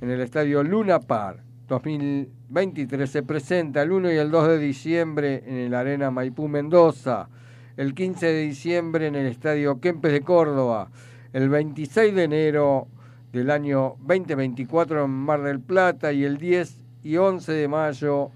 en 0.00 0.10
el 0.10 0.20
estadio 0.20 0.62
Luna 0.62 0.98
Par 0.98 1.42
2023. 1.68 3.08
Se 3.08 3.22
presenta 3.22 3.82
el 3.82 3.92
1 3.92 4.12
y 4.12 4.16
el 4.16 4.30
2 4.30 4.48
de 4.48 4.58
diciembre 4.58 5.44
en 5.46 5.56
el 5.56 5.74
Arena 5.74 6.10
Maipú 6.10 6.48
Mendoza, 6.48 7.28
el 7.76 7.94
15 7.94 8.26
de 8.26 8.40
diciembre 8.42 9.06
en 9.06 9.14
el 9.14 9.26
estadio 9.26 9.80
Kempes 9.80 10.12
de 10.12 10.22
Córdoba, 10.22 10.90
el 11.32 11.48
26 11.48 12.14
de 12.14 12.24
enero 12.24 12.88
del 13.32 13.50
año 13.50 13.96
2024 14.00 15.04
en 15.04 15.10
Mar 15.10 15.42
del 15.42 15.60
Plata 15.60 16.12
y 16.12 16.24
el 16.24 16.38
10 16.38 16.76
y 17.04 17.16
11 17.16 17.52
de 17.52 17.68
mayo 17.68 18.30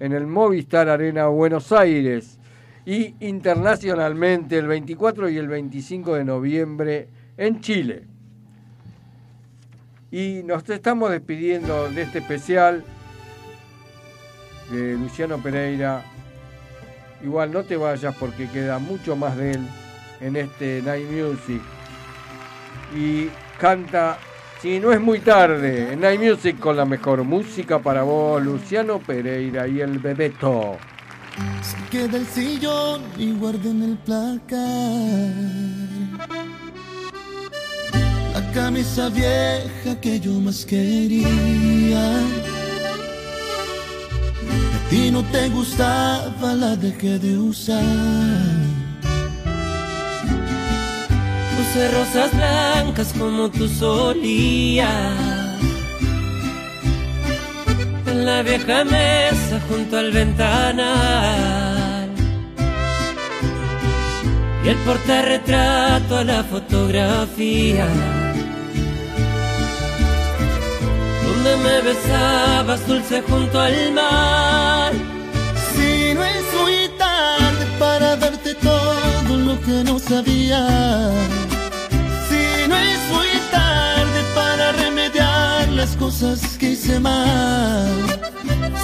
en 0.00 0.12
el 0.12 0.26
Movistar 0.26 0.88
Arena 0.88 1.26
Buenos 1.28 1.72
Aires 1.72 2.38
y 2.84 3.14
internacionalmente 3.20 4.58
el 4.58 4.66
24 4.66 5.30
y 5.30 5.38
el 5.38 5.48
25 5.48 6.14
de 6.14 6.24
noviembre 6.24 7.08
en 7.36 7.60
Chile. 7.60 8.06
Y 10.10 10.42
nos 10.44 10.68
estamos 10.68 11.10
despidiendo 11.10 11.88
de 11.90 12.02
este 12.02 12.18
especial 12.18 12.84
de 14.70 14.94
Luciano 14.94 15.42
Pereira. 15.42 16.04
Igual 17.22 17.52
no 17.52 17.64
te 17.64 17.76
vayas 17.76 18.14
porque 18.16 18.48
queda 18.48 18.78
mucho 18.78 19.16
más 19.16 19.36
de 19.36 19.52
él 19.52 19.66
en 20.20 20.36
este 20.36 20.82
Night 20.82 21.10
Music. 21.10 21.62
Y 22.94 23.28
canta, 23.58 24.18
si 24.62 24.78
no 24.78 24.92
es 24.92 25.00
muy 25.00 25.20
tarde, 25.20 25.92
en 25.92 26.00
Night 26.00 26.20
Music 26.20 26.58
con 26.58 26.76
la 26.76 26.84
mejor 26.84 27.24
música 27.24 27.78
para 27.80 28.02
vos, 28.02 28.42
Luciano 28.42 28.98
Pereira 29.00 29.66
y 29.66 29.80
el 29.80 29.98
Bebeto. 29.98 30.76
Saqué 31.62 32.06
del 32.06 32.26
sillón 32.26 33.02
y 33.18 33.32
guardé 33.32 33.70
en 33.70 33.82
el 33.82 33.96
placar 33.98 34.54
la 38.34 38.52
camisa 38.52 39.08
vieja 39.08 40.00
que 40.00 40.18
yo 40.20 40.32
más 40.32 40.64
quería. 40.64 42.18
A 44.76 44.88
ti 44.90 45.10
no 45.10 45.22
te 45.30 45.48
gustaba, 45.48 46.54
la 46.54 46.76
dejé 46.76 47.18
de 47.18 47.38
usar. 47.38 48.53
Puse 51.74 51.88
rosas 51.88 52.30
blancas 52.32 53.12
como 53.18 53.48
tú 53.48 53.66
solías. 53.66 54.88
En 58.06 58.24
la 58.24 58.42
vieja 58.42 58.84
mesa 58.84 59.60
junto 59.68 59.98
al 59.98 60.12
ventanal. 60.12 62.08
Y 64.64 64.68
el 64.68 64.76
portarretrato 64.86 66.18
a 66.18 66.22
la 66.22 66.44
fotografía. 66.44 67.88
Donde 71.24 71.56
me 71.56 71.80
besabas 71.82 72.86
dulce 72.86 73.20
junto 73.22 73.60
al 73.60 73.92
mar. 73.92 74.92
Si 75.74 76.14
no 76.14 76.22
es 76.22 76.44
muy 76.62 76.88
tarde 76.96 77.66
para 77.80 78.14
darte 78.14 78.54
todo 78.54 79.36
lo 79.36 79.60
que 79.60 79.82
no 79.82 79.98
sabía. 79.98 81.04
Las 85.94 85.96
cosas 85.96 86.56
que 86.58 86.70
hice 86.70 86.98
mal. 87.00 87.88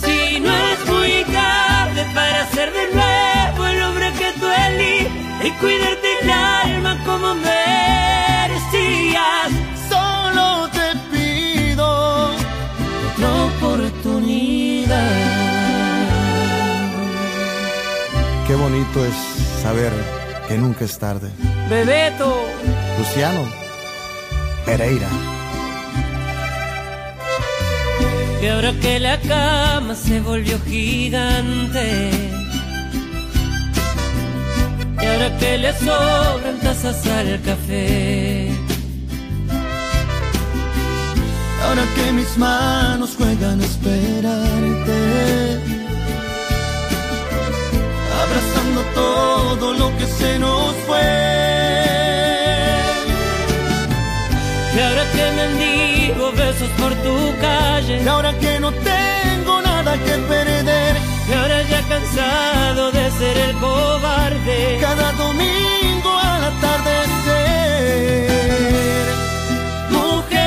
Si 0.03 0.41
no 0.41 0.51
es 0.51 0.87
muy 0.87 1.25
tarde 1.33 2.07
para 2.15 2.47
ser 2.51 2.73
de 2.73 2.95
nuevo 2.95 3.67
el 3.67 3.83
hombre 3.83 4.13
que 4.13 4.33
tú 4.39 4.47
eliges 4.47 5.13
y 5.45 5.51
cuidarte 5.61 6.19
el 6.23 6.31
alma 6.31 7.03
como 7.05 7.35
merecías. 7.35 7.61
Solo 9.89 10.69
te 10.69 10.97
pido 11.11 12.33
otra 13.13 13.45
oportunidad. 13.45 15.11
Qué 18.47 18.55
bonito 18.55 19.05
es 19.05 19.15
saber 19.63 19.93
que 20.49 20.59
nunca 20.59 20.85
es 20.85 20.99
tarde. 20.99 21.31
Bebeto, 21.69 22.45
Luciano 22.99 23.49
Pereira. 24.65 25.09
Y 28.43 28.47
ahora 28.47 28.73
que 28.81 28.99
la 28.99 29.21
cama 29.21 29.95
se 29.95 30.21
volvió 30.21 30.59
gigante. 30.61 32.11
Y 35.01 35.07
ahora 35.07 35.39
que 35.39 35.59
le 35.59 35.73
sobran 35.79 36.59
tazas 36.63 37.07
al 37.07 37.41
café. 37.43 38.51
Ahora 41.65 41.83
que 41.95 42.13
mis 42.13 42.39
manos 42.39 43.15
juegan 43.17 43.61
a 43.61 43.65
esperarte, 43.65 45.01
abrazando 48.23 48.81
todo 48.95 49.75
lo 49.75 49.97
que 49.99 50.07
se 50.07 50.39
nos 50.39 50.75
fue. 50.87 51.50
Y 54.81 54.83
ahora 54.83 55.05
que 55.13 55.31
mendigo 55.33 56.33
besos 56.33 56.71
por 56.81 56.95
tu 57.05 57.15
calle. 57.39 58.03
Y 58.03 58.09
ahora 58.09 58.33
que 58.39 58.59
no 58.61 58.73
tengo 58.73 59.61
nada 59.61 59.93
que 60.07 60.15
perder, 60.33 60.97
Y 61.29 61.33
ahora 61.35 61.63
ya 61.65 61.83
cansado 61.83 62.91
de 62.91 63.11
ser 63.11 63.37
el 63.37 63.57
cobarde. 63.57 64.79
cada 64.81 65.13
domingo 65.13 66.11
al 66.31 66.45
atardecer. 66.45 68.31
Mujer, 69.91 70.41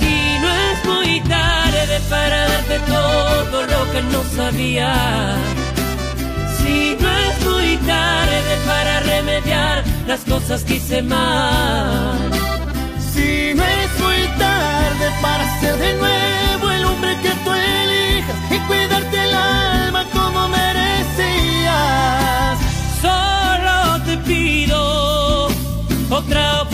si 0.00 0.38
no 0.42 0.48
es 0.68 0.84
muy 0.84 1.20
tarde 1.20 2.00
para 2.10 2.38
darte 2.48 2.76
todo 2.80 3.66
lo 3.72 3.92
que 3.92 4.02
no 4.02 4.20
sabía. 4.34 4.92
Las 10.06 10.20
cosas 10.20 10.64
que 10.64 10.76
hice 10.76 11.02
mal. 11.02 12.30
Si 13.12 13.54
no 13.54 13.62
es 13.62 14.00
muy 14.00 14.26
tarde 14.38 15.10
para 15.20 15.60
ser 15.60 15.76
de 15.78 15.94
nuevo 15.94 16.70
el 16.70 16.84
hombre 16.84 17.16
que 17.22 17.30
tú 17.44 17.52
elijas 17.52 18.36
y 18.50 18.58
cuidarte 18.66 19.24
el 19.24 19.34
alma 19.34 20.04
como 20.12 20.48
merecías. 20.48 21.78
Solo 23.00 24.02
te 24.04 24.16
pido 24.18 25.48
otra 26.10 26.62
oportunidad. 26.62 26.71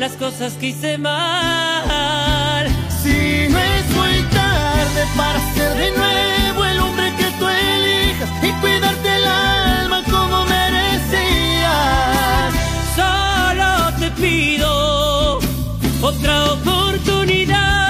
Las 0.00 0.12
cosas 0.12 0.54
que 0.54 0.68
hice 0.68 0.96
mal. 0.96 2.66
Si 3.02 3.48
no 3.50 3.58
es 3.58 3.90
muy 3.94 4.22
tarde 4.30 5.04
para 5.14 5.38
ser 5.54 5.76
de 5.76 5.90
nuevo 5.90 6.64
tú 7.38 7.46
elijas 7.46 8.30
y 8.42 8.50
cuidarte 8.62 9.16
el 9.16 9.24
alma 9.26 10.02
como 10.10 10.46
merecías. 10.46 11.74
Solo 12.96 13.92
te 14.00 14.10
pido 14.12 15.38
otra 16.00 16.52
oportunidad. 16.54 17.89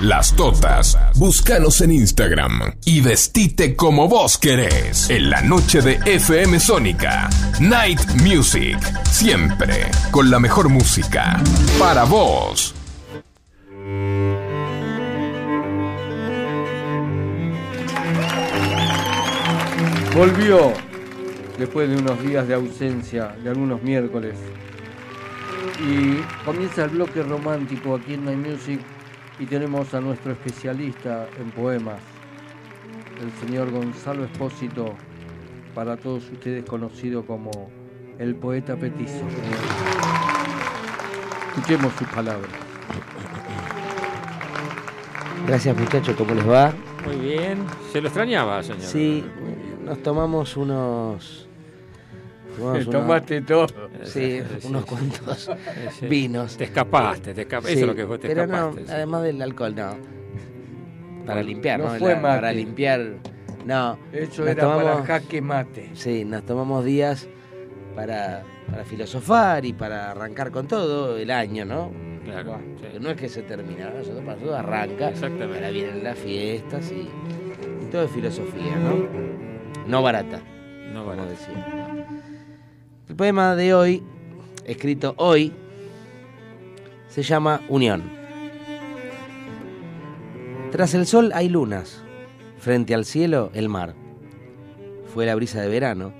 las 0.00 0.34
totas. 0.36 0.96
Búscanos 1.16 1.80
en 1.80 1.92
Instagram 1.92 2.74
y 2.84 3.00
vestite 3.00 3.74
como 3.74 4.08
vos 4.08 4.38
querés. 4.38 5.10
En 5.10 5.30
la 5.30 5.42
noche 5.42 5.82
de 5.82 5.98
FM 6.04 6.60
Sónica. 6.60 7.28
Night 7.60 8.00
Music. 8.22 8.78
Siempre 9.10 9.90
con 10.10 10.30
la 10.30 10.38
mejor 10.38 10.68
música. 10.68 11.42
Para 11.78 12.04
vos. 12.04 12.74
Volvió 20.14 20.72
después 21.58 21.88
de 21.88 21.96
unos 21.96 22.22
días 22.22 22.46
de 22.46 22.54
ausencia, 22.54 23.36
de 23.42 23.50
algunos 23.50 23.82
miércoles. 23.82 24.34
Y 25.80 26.16
comienza 26.44 26.84
el 26.84 26.90
bloque 26.90 27.22
romántico 27.22 27.96
aquí 27.96 28.14
en 28.14 28.24
Night 28.24 28.38
Music 28.38 28.80
y 29.38 29.46
tenemos 29.46 29.94
a 29.94 30.00
nuestro 30.00 30.32
especialista 30.32 31.28
en 31.38 31.50
poemas, 31.50 32.00
el 33.22 33.46
señor 33.46 33.70
Gonzalo 33.70 34.24
Espósito, 34.24 34.94
para 35.74 35.96
todos 35.96 36.28
ustedes 36.30 36.64
conocido 36.64 37.24
como 37.24 37.70
el 38.18 38.34
poeta 38.34 38.76
petizo. 38.76 39.24
Escuchemos 41.48 41.92
sus 41.94 42.08
palabras. 42.08 42.50
Gracias 45.46 45.76
muchachos, 45.76 46.16
¿cómo 46.16 46.34
les 46.34 46.48
va? 46.48 46.72
Muy 47.06 47.16
bien. 47.16 47.64
Se 47.92 48.00
lo 48.00 48.08
extrañaba, 48.08 48.62
señor. 48.62 48.82
Sí, 48.82 49.24
nos 49.84 50.02
tomamos 50.02 50.56
unos... 50.56 51.47
tomaste 52.90 53.42
todo. 53.42 53.66
Sí, 54.04 54.40
unos 54.64 54.84
cuantos 54.84 55.50
vinos. 56.02 56.56
Te 56.56 56.64
escapaste, 56.64 57.34
te 57.34 57.42
escapaste. 57.42 57.72
Eso 57.72 57.80
es 57.82 57.86
lo 57.86 57.94
que 57.94 58.04
vos 58.04 58.18
te 58.20 58.28
pero 58.28 58.44
escapaste. 58.44 58.82
no, 58.82 58.92
además 58.92 59.22
del 59.22 59.42
alcohol, 59.42 59.74
no. 59.74 59.96
Para 61.26 61.42
limpiar, 61.42 61.80
no 61.80 61.88
fue 61.90 62.14
La- 62.14 62.22
Para 62.22 62.52
limpiar, 62.52 63.00
no. 63.66 63.98
Eso 64.12 64.42
Nos 64.42 64.50
era 64.50 64.62
para 64.66 64.82
tomamos- 64.82 65.06
jaque 65.06 65.40
mate. 65.42 65.90
Sí, 65.94 66.24
nos 66.24 66.42
tomamos 66.44 66.84
días 66.84 67.28
para, 67.94 68.44
para 68.70 68.84
filosofar 68.84 69.64
y 69.66 69.72
para 69.74 70.12
arrancar 70.12 70.50
con 70.50 70.66
todo 70.66 71.18
el 71.18 71.30
año, 71.30 71.64
¿no? 71.66 71.92
Claro, 72.24 72.58
sí. 72.80 72.86
Que 72.92 73.00
no 73.00 73.10
es 73.10 73.16
que 73.16 73.28
se 73.28 73.42
termina, 73.42 73.86
¿no? 73.86 74.02
para 74.02 74.34
nosotros 74.34 74.54
arranca, 74.54 75.08
Exactamente. 75.10 75.54
ahora 75.56 75.70
vienen 75.70 76.04
las 76.04 76.18
fiestas 76.18 76.90
y, 76.92 77.08
y 77.84 77.90
todo 77.90 78.04
es 78.04 78.10
filosofía, 78.10 78.76
¿no? 78.76 79.06
No 79.86 80.02
barata, 80.02 80.40
No 80.92 81.04
como 81.04 81.16
barato. 81.16 81.28
decía. 81.30 81.87
Poema 83.18 83.56
de 83.56 83.74
hoy, 83.74 84.04
escrito 84.64 85.14
hoy, 85.16 85.52
se 87.08 87.24
llama 87.24 87.62
Unión. 87.68 88.12
Tras 90.70 90.94
el 90.94 91.04
sol 91.04 91.32
hay 91.34 91.48
lunas, 91.48 92.04
frente 92.58 92.94
al 92.94 93.04
cielo 93.04 93.50
el 93.54 93.68
mar. 93.68 93.96
Fue 95.12 95.26
la 95.26 95.34
brisa 95.34 95.60
de 95.60 95.68
verano, 95.68 96.14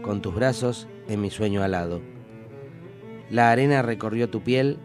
con 0.00 0.22
tus 0.22 0.34
brazos 0.34 0.88
en 1.06 1.20
mi 1.20 1.28
sueño 1.28 1.62
alado. 1.62 2.00
La 3.28 3.50
arena 3.50 3.82
recorrió 3.82 4.30
tu 4.30 4.40
piel, 4.40 4.78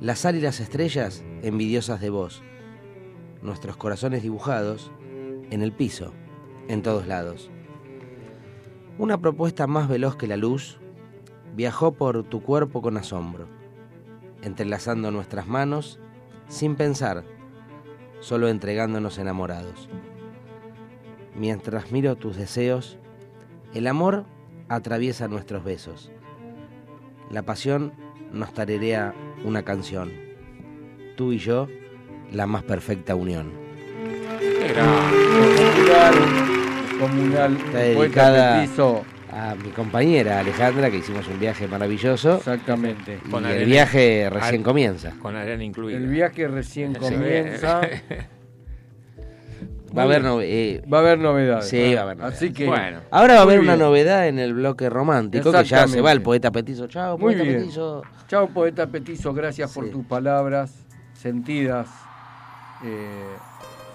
la 0.00 0.14
sal 0.14 0.36
y 0.36 0.40
las 0.40 0.60
estrellas 0.60 1.24
envidiosas 1.42 2.00
de 2.00 2.10
vos, 2.10 2.40
nuestros 3.42 3.76
corazones 3.76 4.22
dibujados 4.22 4.92
en 5.50 5.60
el 5.62 5.72
piso, 5.72 6.12
en 6.68 6.82
todos 6.82 7.08
lados. 7.08 7.50
Una 9.00 9.16
propuesta 9.16 9.66
más 9.66 9.88
veloz 9.88 10.16
que 10.16 10.26
la 10.26 10.36
luz 10.36 10.78
viajó 11.56 11.92
por 11.92 12.22
tu 12.24 12.42
cuerpo 12.42 12.82
con 12.82 12.98
asombro, 12.98 13.48
entrelazando 14.42 15.10
nuestras 15.10 15.46
manos 15.46 15.98
sin 16.48 16.76
pensar, 16.76 17.24
solo 18.20 18.48
entregándonos 18.48 19.16
enamorados. 19.16 19.88
Mientras 21.34 21.92
miro 21.92 22.14
tus 22.16 22.36
deseos, 22.36 22.98
el 23.72 23.86
amor 23.86 24.26
atraviesa 24.68 25.28
nuestros 25.28 25.64
besos. 25.64 26.12
La 27.30 27.40
pasión 27.40 27.94
nos 28.34 28.52
tarerea 28.52 29.14
una 29.46 29.62
canción. 29.62 30.12
Tú 31.16 31.32
y 31.32 31.38
yo, 31.38 31.68
la 32.30 32.46
más 32.46 32.64
perfecta 32.64 33.14
unión. 33.14 33.50
Grande. 34.68 36.49
Comunal, 37.00 37.56
dedicada 37.72 38.60
petizo. 38.60 39.04
a 39.32 39.54
mi 39.54 39.70
compañera 39.70 40.40
Alejandra, 40.40 40.90
que 40.90 40.98
hicimos 40.98 41.26
un 41.28 41.38
viaje 41.40 41.66
maravilloso. 41.66 42.36
Exactamente. 42.36 43.18
Y 43.24 43.30
Con 43.30 43.44
el 43.46 43.52
arena- 43.52 43.66
viaje 43.66 44.28
recién 44.30 44.62
comienza. 44.62 45.12
Con 45.20 45.34
arena 45.36 45.64
incluida. 45.64 45.96
El 45.96 46.06
viaje 46.08 46.46
recién 46.48 46.94
Sí. 46.94 47.00
comienza. 47.00 47.80
Va 49.96 50.02
a 50.02 50.04
haber 50.04 50.22
eh, 50.44 50.82
Va 50.92 50.98
a 50.98 51.00
haber 51.00 51.18
novedades. 51.18 51.66
Sí, 51.68 51.94
va 51.94 52.00
a 52.00 52.04
haber 52.04 52.16
novedades. 52.18 52.36
Así 52.36 52.52
que. 52.52 52.66
Bueno. 52.66 53.00
Ahora 53.10 53.34
va 53.34 53.40
a 53.40 53.42
haber 53.42 53.58
una 53.58 53.76
novedad 53.76 54.28
en 54.28 54.38
el 54.38 54.54
bloque 54.54 54.88
romántico, 54.88 55.50
que 55.50 55.64
ya 55.64 55.88
se 55.88 56.00
va 56.00 56.12
el 56.12 56.22
poeta 56.22 56.52
petizo. 56.52 56.86
Chao, 56.86 57.18
Muy 57.18 57.34
poeta 57.34 57.42
bien. 57.42 57.60
petizo. 57.62 58.02
Chao, 58.28 58.48
poeta 58.50 58.86
Petizo, 58.86 59.34
gracias 59.34 59.72
por 59.74 59.90
tus 59.90 60.04
palabras 60.06 60.86
sentidas. 61.14 61.88
Eh, 62.84 63.08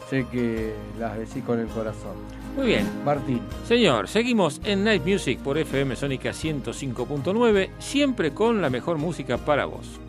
sé 0.09 0.25
que 0.29 0.73
las 0.99 1.17
decís 1.17 1.41
con 1.45 1.61
el 1.61 1.67
corazón. 1.67 2.15
Muy 2.55 2.67
bien. 2.67 2.85
Martín. 3.03 3.41
Señor, 3.67 4.07
seguimos 4.07 4.61
en 4.63 4.83
Night 4.83 5.05
Music 5.05 5.39
por 5.39 5.57
FM 5.57 5.95
Sónica 5.95 6.29
105.9, 6.31 7.69
siempre 7.79 8.31
con 8.31 8.61
la 8.61 8.69
mejor 8.69 8.97
música 8.97 9.37
para 9.37 9.65
vos. 9.65 9.99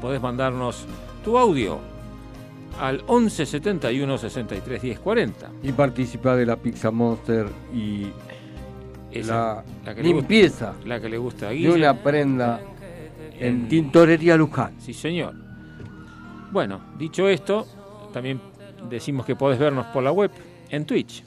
Podés 0.00 0.20
mandarnos 0.20 0.84
tu 1.24 1.38
audio 1.38 1.78
al 2.80 3.02
11 3.06 3.46
71 3.46 4.18
63 4.18 4.82
10 4.82 4.98
40. 5.00 5.50
Y 5.62 5.72
participar 5.72 6.36
de 6.36 6.46
la 6.46 6.56
Pizza 6.56 6.90
Monster 6.90 7.46
y 7.74 8.08
Esa, 9.10 9.64
la, 9.84 9.94
la 9.94 10.02
limpieza 10.02 10.72
gusta- 10.72 10.88
la 10.88 11.00
que 11.00 11.08
le 11.08 11.18
gusta 11.18 11.46
a 11.46 11.48
de 11.50 11.54
Guille. 11.56 11.72
una 11.72 11.94
prenda 11.94 12.60
en 13.40 13.46
En- 13.62 13.68
Tintorería 13.68 14.36
Luján. 14.36 14.74
Sí, 14.78 14.92
señor. 14.92 15.34
Bueno, 16.52 16.80
dicho 16.98 17.28
esto, 17.28 17.66
también 18.12 18.40
decimos 18.90 19.24
que 19.26 19.34
podés 19.36 19.58
vernos 19.58 19.86
por 19.86 20.02
la 20.02 20.12
web 20.12 20.30
en 20.70 20.84
Twitch. 20.84 21.24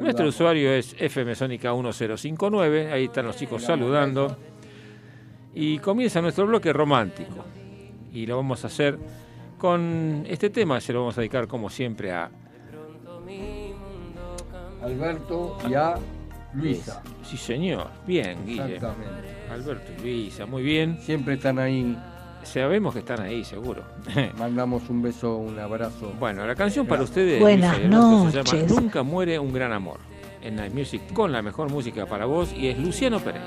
Saludamos. 0.00 0.20
Nuestro 0.20 0.28
usuario 0.28 0.72
es 0.72 0.94
FMSónica 0.94 1.72
1059, 1.74 2.92
ahí 2.92 3.04
están 3.04 3.26
los 3.26 3.36
chicos 3.36 3.62
saludando. 3.62 4.36
Y 5.54 5.78
comienza 5.78 6.22
nuestro 6.22 6.46
bloque 6.46 6.72
romántico. 6.72 7.44
Y 8.12 8.26
lo 8.26 8.36
vamos 8.36 8.64
a 8.64 8.68
hacer 8.68 8.98
con 9.58 10.24
este 10.26 10.48
tema, 10.48 10.80
se 10.80 10.92
lo 10.92 11.00
vamos 11.00 11.18
a 11.18 11.20
dedicar 11.20 11.46
como 11.46 11.68
siempre 11.68 12.12
a 12.12 12.30
Alberto 14.82 15.58
y 15.68 15.74
a 15.74 15.96
Luisa. 16.54 17.02
Sí, 17.22 17.36
señor. 17.36 17.88
Bien, 18.06 18.38
Guille. 18.46 18.76
Exactamente. 18.76 19.28
Alberto 19.50 19.92
y 19.98 20.00
Luisa, 20.00 20.46
muy 20.46 20.62
bien. 20.62 20.98
Siempre 21.00 21.34
están 21.34 21.58
ahí. 21.58 21.96
Sabemos 22.42 22.92
que 22.92 23.00
están 23.00 23.20
ahí, 23.20 23.44
seguro. 23.44 23.82
Mandamos 24.38 24.88
un 24.88 25.02
beso, 25.02 25.36
un 25.36 25.58
abrazo. 25.58 26.12
Bueno, 26.18 26.46
la 26.46 26.54
canción 26.54 26.86
para 26.86 27.02
ustedes 27.02 27.40
Buenas 27.40 27.78
Luisa 27.82 28.44
se 28.44 28.56
llama 28.58 28.68
Nunca 28.80 29.02
muere 29.02 29.38
un 29.38 29.52
gran 29.52 29.72
amor. 29.72 29.98
En 30.42 30.56
Night 30.56 30.72
Music 30.72 31.02
con 31.12 31.32
la 31.32 31.42
mejor 31.42 31.70
música 31.70 32.06
para 32.06 32.24
vos 32.24 32.52
y 32.52 32.68
es 32.68 32.78
Luciano 32.78 33.20
Pereira. 33.20 33.46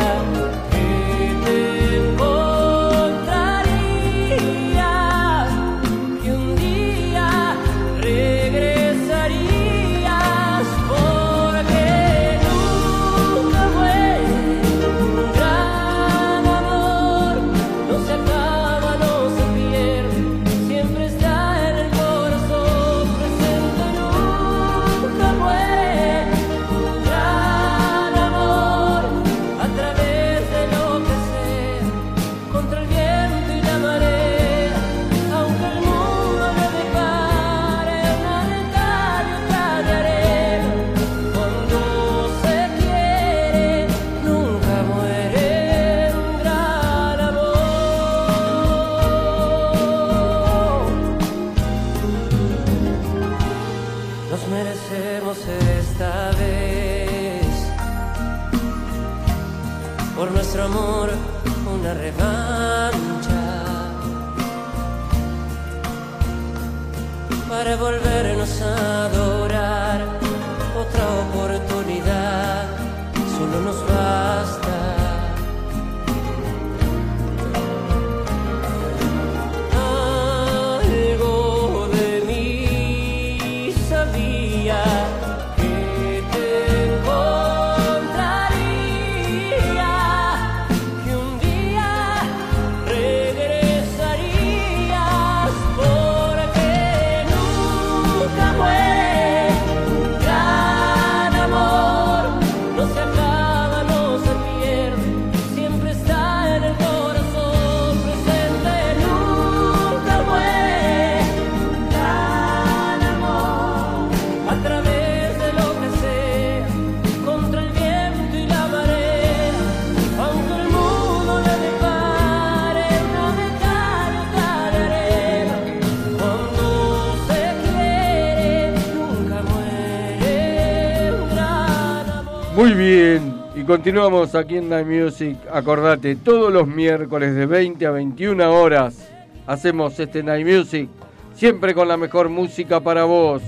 continuamos 133.70 134.34
aquí 134.34 134.56
en 134.56 134.68
Night 134.68 134.84
Music. 134.84 135.38
Acordate, 135.52 136.16
todos 136.16 136.52
los 136.52 136.66
miércoles 136.66 137.36
de 137.36 137.46
20 137.46 137.86
a 137.86 137.92
21 137.92 138.52
horas 138.52 139.08
hacemos 139.46 139.96
este 140.00 140.24
Night 140.24 140.44
Music, 140.44 140.88
siempre 141.36 141.72
con 141.72 141.86
la 141.86 141.96
mejor 141.96 142.28
música 142.28 142.80
para 142.80 143.04
vos. 143.04 143.40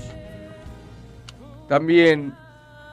También 1.68 2.32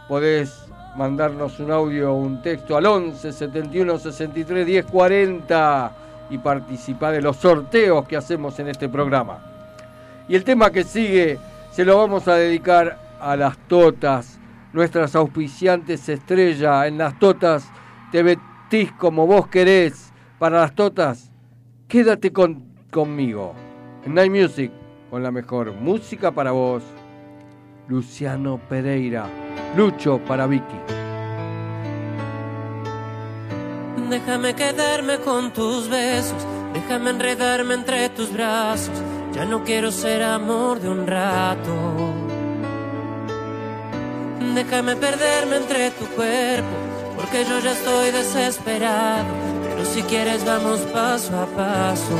podés 0.07 0.65
mandarnos 0.97 1.59
un 1.59 1.69
audio 1.69 2.13
o 2.13 2.17
un 2.17 2.41
texto 2.41 2.75
al 2.75 2.87
11 2.87 3.31
71 3.31 3.99
63 3.99 4.65
10 4.65 4.85
40 4.87 5.91
y 6.31 6.39
participar 6.39 7.13
de 7.13 7.21
los 7.21 7.37
sorteos 7.37 8.07
que 8.07 8.17
hacemos 8.17 8.57
en 8.57 8.69
este 8.69 8.89
programa. 8.89 9.37
Y 10.27 10.33
el 10.33 10.43
tema 10.43 10.71
que 10.71 10.83
sigue 10.83 11.37
se 11.69 11.85
lo 11.85 11.95
vamos 11.95 12.27
a 12.27 12.33
dedicar 12.33 12.97
a 13.21 13.35
las 13.35 13.55
totas, 13.67 14.38
nuestras 14.73 15.15
auspiciantes 15.15 16.07
estrella. 16.09 16.87
En 16.87 16.97
las 16.97 17.17
totas 17.19 17.69
te 18.11 18.23
vestís 18.23 18.91
como 18.93 19.27
vos 19.27 19.47
querés. 19.47 20.11
Para 20.37 20.61
las 20.61 20.73
totas, 20.73 21.31
quédate 21.87 22.31
con, 22.31 22.63
conmigo. 22.91 23.53
En 24.05 24.13
Night 24.13 24.31
Music, 24.31 24.71
con 25.09 25.23
la 25.23 25.31
mejor 25.31 25.73
música 25.73 26.31
para 26.31 26.51
vos. 26.51 26.83
Luciano 27.87 28.59
Pereira, 28.69 29.25
Lucho 29.75 30.19
para 30.19 30.45
Vicky. 30.45 30.77
Déjame 34.09 34.55
quedarme 34.55 35.17
con 35.19 35.51
tus 35.51 35.89
besos, 35.89 36.45
déjame 36.73 37.11
enredarme 37.11 37.73
entre 37.73 38.09
tus 38.09 38.31
brazos. 38.31 39.03
Ya 39.33 39.45
no 39.45 39.63
quiero 39.63 39.91
ser 39.91 40.23
amor 40.23 40.79
de 40.79 40.89
un 40.89 41.05
rato. 41.05 42.28
Déjame 44.39 44.95
perderme 44.95 45.57
entre 45.57 45.91
tu 45.91 46.05
cuerpo, 46.15 46.67
porque 47.15 47.45
yo 47.45 47.59
ya 47.59 47.71
estoy 47.71 48.11
desesperado. 48.11 49.25
Pero 49.63 49.85
si 49.85 50.01
quieres 50.03 50.45
vamos 50.45 50.79
paso 50.93 51.37
a 51.37 51.45
paso. 51.45 52.15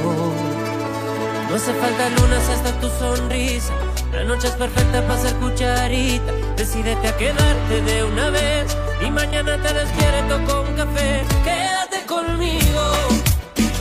No 1.49 1.55
hace 1.55 1.73
falta 1.73 2.09
lunas 2.09 2.47
hasta 2.49 2.71
tu 2.79 2.89
sonrisa. 2.89 3.73
La 4.13 4.23
noche 4.23 4.47
es 4.47 4.53
perfecta 4.53 5.01
para 5.07 5.19
ser 5.19 5.33
cucharita. 5.35 6.31
Decídete 6.55 7.07
a 7.07 7.17
quedarte 7.17 7.81
de 7.81 8.03
una 8.03 8.29
vez. 8.29 8.75
y 9.05 9.09
mañana 9.11 9.57
te 9.61 9.73
despierto 9.73 10.35
con 10.45 10.75
café. 10.75 11.23
Quédate 11.43 12.05
conmigo, 12.05 12.81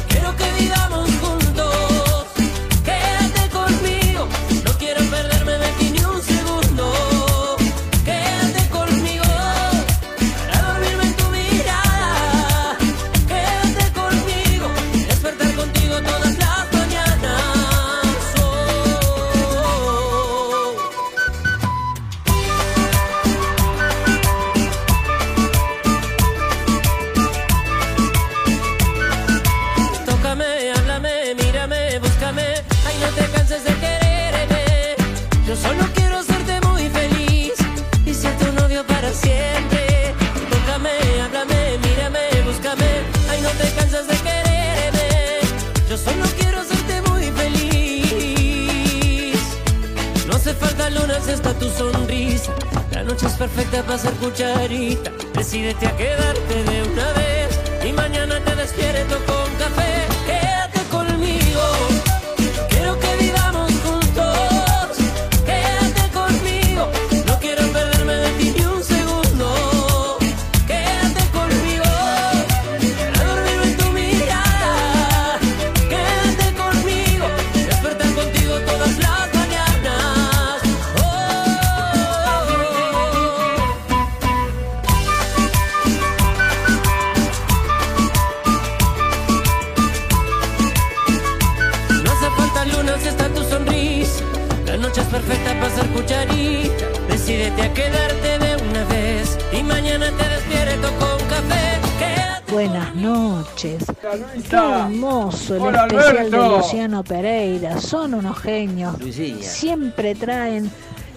quiero 0.08 0.34
que 0.36 0.44
vivamos 0.60 1.07
tu 51.58 51.68
sonrisa. 51.70 52.54
La 52.92 53.02
noche 53.02 53.26
es 53.26 53.34
perfecta 53.34 53.82
para 53.82 53.98
ser 53.98 54.12
cucharita. 54.14 55.10
Decídete 55.34 55.86
a 55.86 55.96
quedarte 55.96 56.62
de 56.64 56.82
una 56.82 57.12
vez 57.12 57.60
y 57.84 57.92
mañana 57.92 58.40
te 58.44 58.54
despierto 58.54 59.16
con 59.26 59.47
noches. 103.64 103.84
Qué 104.48 104.56
hermoso 104.56 105.56
el 105.56 105.62
Hola, 105.62 105.86
especial 105.86 106.30
de. 106.30 106.36
Luciano 106.38 107.04
Pereira. 107.04 107.80
Son 107.80 108.14
unos 108.14 108.38
genios. 108.38 108.94
Siempre 109.40 110.14
traen 110.14 110.70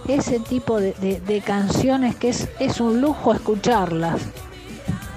ese 0.08 0.40
tipo 0.40 0.80
de, 0.80 0.94
de- 0.94 1.20
de 1.22 1.42
canciones 1.42 2.16
que 2.16 2.30
es, 2.30 2.48
es 2.60 2.80
un 2.80 3.02
lujo 3.02 3.34
escucharlas. 3.34 4.22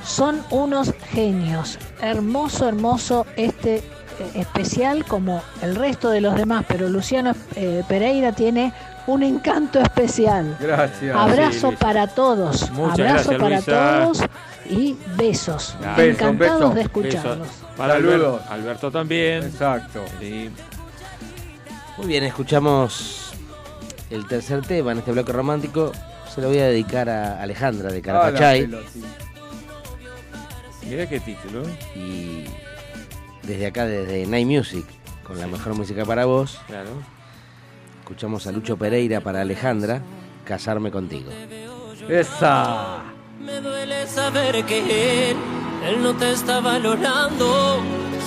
Son 0.05 0.43
unos 0.51 0.93
genios. 1.13 1.79
Hermoso, 2.03 2.69
hermoso 2.69 3.27
este 3.37 3.77
eh, 3.77 3.83
especial 4.35 5.05
como 5.07 5.41
el 5.63 5.75
resto 5.77 6.11
de 6.11 6.21
los 6.21 6.35
demás, 6.37 6.65
pero 6.69 6.89
Luciano 6.89 7.33
eh, 7.57 7.83
Pereira 7.89 8.33
tiene 8.33 8.73
un 9.07 9.23
encanto 9.23 9.81
especial. 9.81 10.57
Gracias. 10.61 11.17
Abrazo 11.17 11.71
Sí, 11.71 11.77
para 11.81 12.07
todos. 12.07 12.71
Muchas 12.73 13.01
Abrazo 13.01 13.31
gracias, 13.31 13.41
para 13.41 13.57
Luisa. 13.57 14.03
todos 14.05 14.19
y 14.69 14.97
besos. 15.17 15.77
Encantados 15.97 16.39
besos. 16.61 16.75
de 16.75 16.81
escucharlos. 16.83 17.39
Besos. 17.49 17.65
Para 17.77 17.95
Saludos. 17.95 18.15
Alberto, 18.43 18.53
Alberto 18.53 18.91
también. 18.91 19.43
Exacto. 19.45 20.05
Sí. 20.21 20.51
Muy 21.97 22.07
bien, 22.07 22.25
escuchamos 22.25 23.33
el 24.11 24.27
tercer 24.27 24.63
tema 24.63 24.93
en 24.93 24.99
este 24.99 25.13
bloque 25.13 25.33
romántico. 25.33 25.93
Se 26.33 26.41
lo 26.41 26.49
voy 26.49 26.59
a 26.59 26.67
dedicar 26.67 27.09
a 27.09 27.41
Alejandra 27.43 27.91
de 27.91 27.99
Ah, 27.99 28.03
Carapachay. 28.03 28.69
Mira 30.89 31.09
qué 31.09 31.21
título. 31.21 31.63
¿eh? 31.67 31.79
Y 31.97 32.45
desde 33.47 33.67
acá, 33.67 33.87
desde 33.87 34.27
Night 34.27 34.47
Music, 34.47 34.85
con 35.25 35.39
la 35.39 35.47
mejor 35.47 35.75
música 35.75 36.05
para 36.05 36.25
vos, 36.27 36.59
Claro. 36.67 36.91
escuchamos 38.01 38.47
a 38.47 38.53
Lucho 38.53 38.77
Pereira 38.77 39.21
para 39.21 39.41
Alejandra, 39.41 40.03
Casarme 40.45 40.91
contigo. 40.91 41.31
Esa. 42.09 43.03
Saber 44.15 44.65
que 44.65 45.31
él, 45.31 45.37
él 45.89 46.01
no 46.01 46.15
te 46.15 46.31
está 46.31 46.61
valorando. 46.61 47.83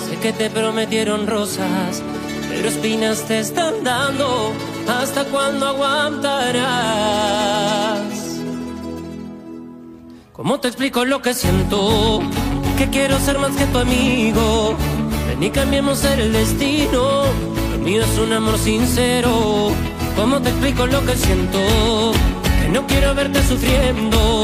Sé 0.06 0.18
que 0.18 0.34
te 0.34 0.50
prometieron 0.50 1.26
rosas, 1.26 2.02
pero 2.46 2.68
espinas 2.68 3.22
te 3.26 3.38
están 3.38 3.82
dando. 3.84 4.52
¿Hasta 4.86 5.24
cuándo 5.24 5.66
aguantarás? 5.66 6.68
¿Cómo 10.34 10.60
te 10.60 10.68
explico 10.68 11.06
lo 11.06 11.22
que 11.22 11.32
siento? 11.32 12.20
Que 12.76 12.90
quiero 12.90 13.18
ser 13.18 13.38
más 13.38 13.56
que 13.56 13.64
tu 13.64 13.78
amigo. 13.78 14.76
Ven 15.26 15.42
y 15.42 15.48
cambiemos 15.50 16.04
el 16.04 16.34
destino. 16.34 17.22
Lo 17.72 17.78
mío 17.78 18.02
es 18.02 18.18
un 18.18 18.34
amor 18.34 18.58
sincero. 18.58 19.70
¿Cómo 20.16 20.38
te 20.42 20.50
explico 20.50 20.86
lo 20.86 21.02
que 21.06 21.16
siento? 21.16 22.12
Que 22.60 22.68
no 22.68 22.86
quiero 22.86 23.14
verte 23.14 23.42
sufriendo. 23.42 24.37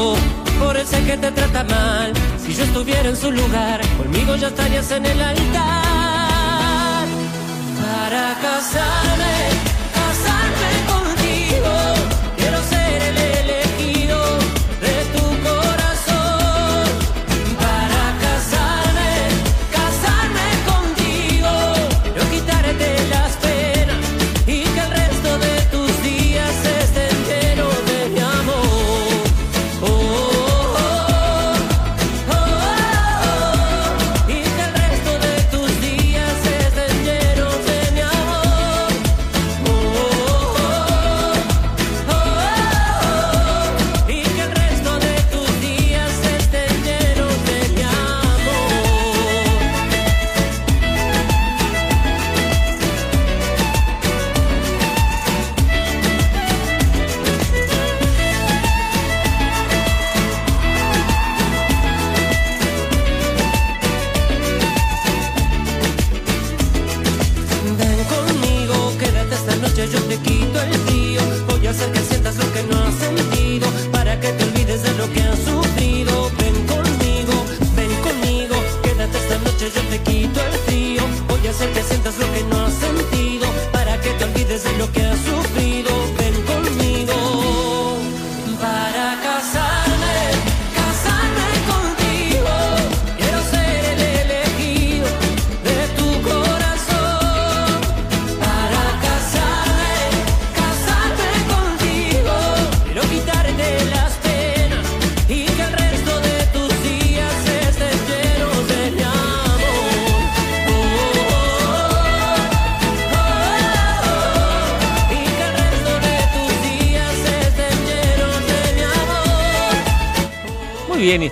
Por 0.59 0.77
ese 0.77 1.03
que 1.03 1.17
te 1.17 1.31
trata 1.31 1.63
mal. 1.63 2.13
Si 2.43 2.53
yo 2.53 2.63
estuviera 2.63 3.09
en 3.09 3.15
su 3.15 3.31
lugar, 3.31 3.81
conmigo 3.97 4.35
ya 4.35 4.47
estarías 4.47 4.89
en 4.91 5.05
el 5.05 5.21
altar. 5.21 7.07
Para 7.81 8.35
casarme, 8.41 9.64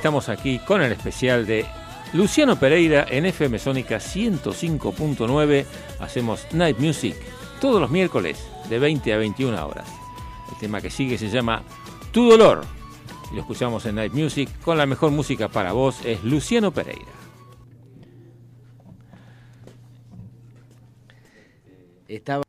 estamos 0.03 0.27
aquí 0.27 0.59
con 0.59 0.81
el 0.81 0.91
especial 0.91 1.45
de 1.45 1.65
Luciano 2.11 2.57
Pereira 2.57 3.05
en 3.09 3.25
FM 3.25 3.57
Sónica 3.57 3.99
105.9. 3.99 5.65
Hacemos 6.01 6.45
Night 6.51 6.77
Music 6.77 7.15
todos 7.61 7.79
los 7.79 7.89
miércoles 7.89 8.45
de 8.69 8.79
20 8.79 9.13
a 9.13 9.17
21 9.17 9.65
horas. 9.65 9.87
El 10.51 10.57
tema 10.57 10.81
que 10.81 10.89
sigue 10.89 11.17
se 11.17 11.29
llama 11.29 11.63
Tu 12.11 12.29
Dolor. 12.29 12.65
Y 13.31 13.35
lo 13.35 13.41
escuchamos 13.43 13.85
en 13.85 13.95
Night 13.95 14.11
Music 14.11 14.49
con 14.61 14.77
la 14.77 14.85
mejor 14.85 15.11
música 15.11 15.47
para 15.47 15.71
vos 15.71 16.03
es 16.03 16.21
Luciano 16.25 16.71
Pereira. 16.71 17.13
Estaba. 22.09 22.43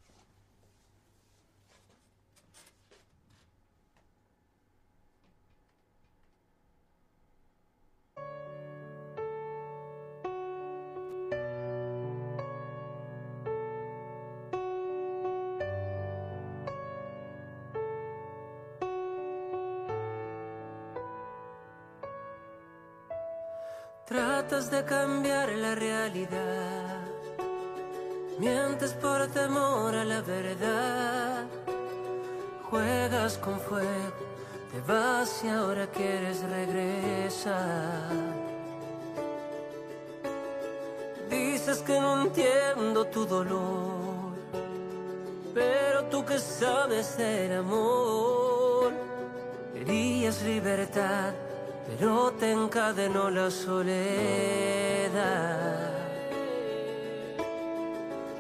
Tratas 24.07 24.71
de 24.71 24.85
cambiar 24.85 25.49
la 25.53 25.75
realidad. 25.75 27.01
Mientes 28.39 28.93
por 28.93 29.27
temor 29.29 29.95
a 29.95 30.05
la 30.05 30.21
verdad. 30.21 31.47
Juegas 32.69 33.39
con 33.39 33.59
fuego. 33.61 34.13
Te 34.71 34.81
vas 34.93 35.43
y 35.43 35.49
ahora 35.49 35.87
quieres 35.87 36.43
regresar. 36.43 38.11
Dices 41.31 41.79
que 41.79 41.99
no 41.99 42.25
entiendo 42.25 43.07
tu 43.07 43.25
dolor. 43.25 44.35
Pero 45.55 46.05
tú 46.11 46.27
que 46.27 46.39
sabes 46.39 47.17
del 47.17 47.57
amor. 47.57 48.93
Querías 49.73 50.43
libertad 50.43 51.33
pero 51.87 52.33
te 52.33 52.53
encadenó 52.53 53.31
la 53.31 53.51
soledad. 53.51 53.95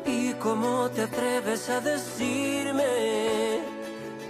¿Y 0.07 0.33
cómo 0.35 0.91
te 0.91 1.03
atreves 1.03 1.69
a 1.71 1.81
decirme 1.81 2.85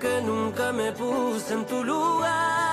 que 0.01 0.21
nunca 0.23 0.73
me 0.73 0.93
puse 0.93 1.55
en 1.55 1.65
tu 1.67 1.83
lugar? 1.83 2.64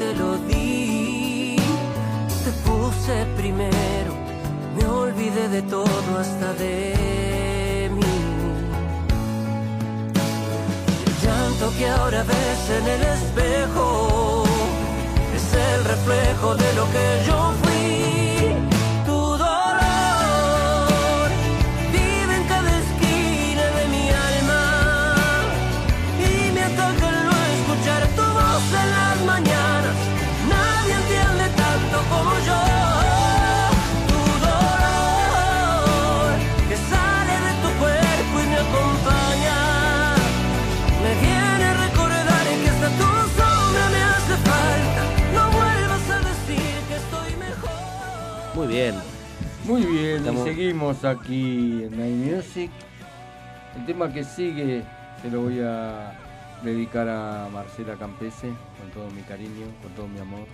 Te 0.00 0.14
lo 0.14 0.30
di. 0.48 1.56
Te 2.44 2.52
puse 2.66 3.14
primero. 3.36 4.12
Me 4.76 4.84
olvidé 4.86 5.44
de 5.56 5.62
todo 5.62 6.10
hasta 6.18 6.48
de 6.54 7.90
mí. 7.96 8.16
El 11.06 11.14
llanto 11.22 11.66
que 11.76 11.86
ahora 11.96 12.22
ves 12.32 12.62
en 12.78 12.84
el 12.94 13.02
espejo 13.16 14.44
es 15.36 15.46
el 15.68 15.80
reflejo 15.92 16.48
de 16.62 16.70
lo 16.78 16.84
que 16.94 17.06
yo 17.28 17.59
Muy 48.60 48.68
bien. 48.68 48.94
Muy 49.64 49.82
bien, 49.86 50.16
Estamos- 50.18 50.46
y 50.46 50.50
seguimos 50.50 51.02
aquí 51.06 51.84
en 51.84 51.96
Night 51.98 52.36
Music. 52.36 52.70
El 53.74 53.86
tema 53.86 54.12
que 54.12 54.22
sigue 54.22 54.82
se 55.22 55.30
lo 55.30 55.40
voy 55.40 55.60
a 55.60 56.12
dedicar 56.62 57.08
a 57.08 57.48
Marcela 57.50 57.94
Campese 57.96 58.48
con 58.78 58.90
todo 58.92 59.10
mi 59.12 59.22
cariño, 59.22 59.64
con 59.82 59.92
todo 59.92 60.08
mi 60.08 60.18
amor. 60.20 60.46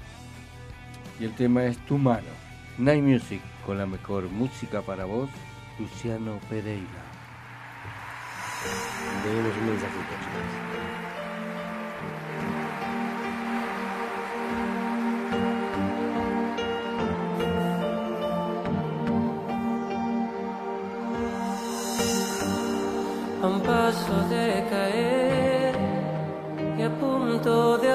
Y 1.18 1.24
el 1.24 1.34
tema 1.34 1.64
es 1.64 1.78
Tu 1.86 1.98
mano. 1.98 2.28
Night 2.78 3.02
Music 3.02 3.40
con 3.66 3.76
la 3.76 3.86
mejor 3.86 4.28
música 4.30 4.82
para 4.82 5.04
vos, 5.04 5.28
Luciano 5.80 6.38
Pereira. 6.48 7.02
Tenemos 9.24 9.56
un 9.58 9.66
mensajito, 9.66 10.12
chicos. 10.22 10.65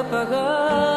kapag 0.01 0.90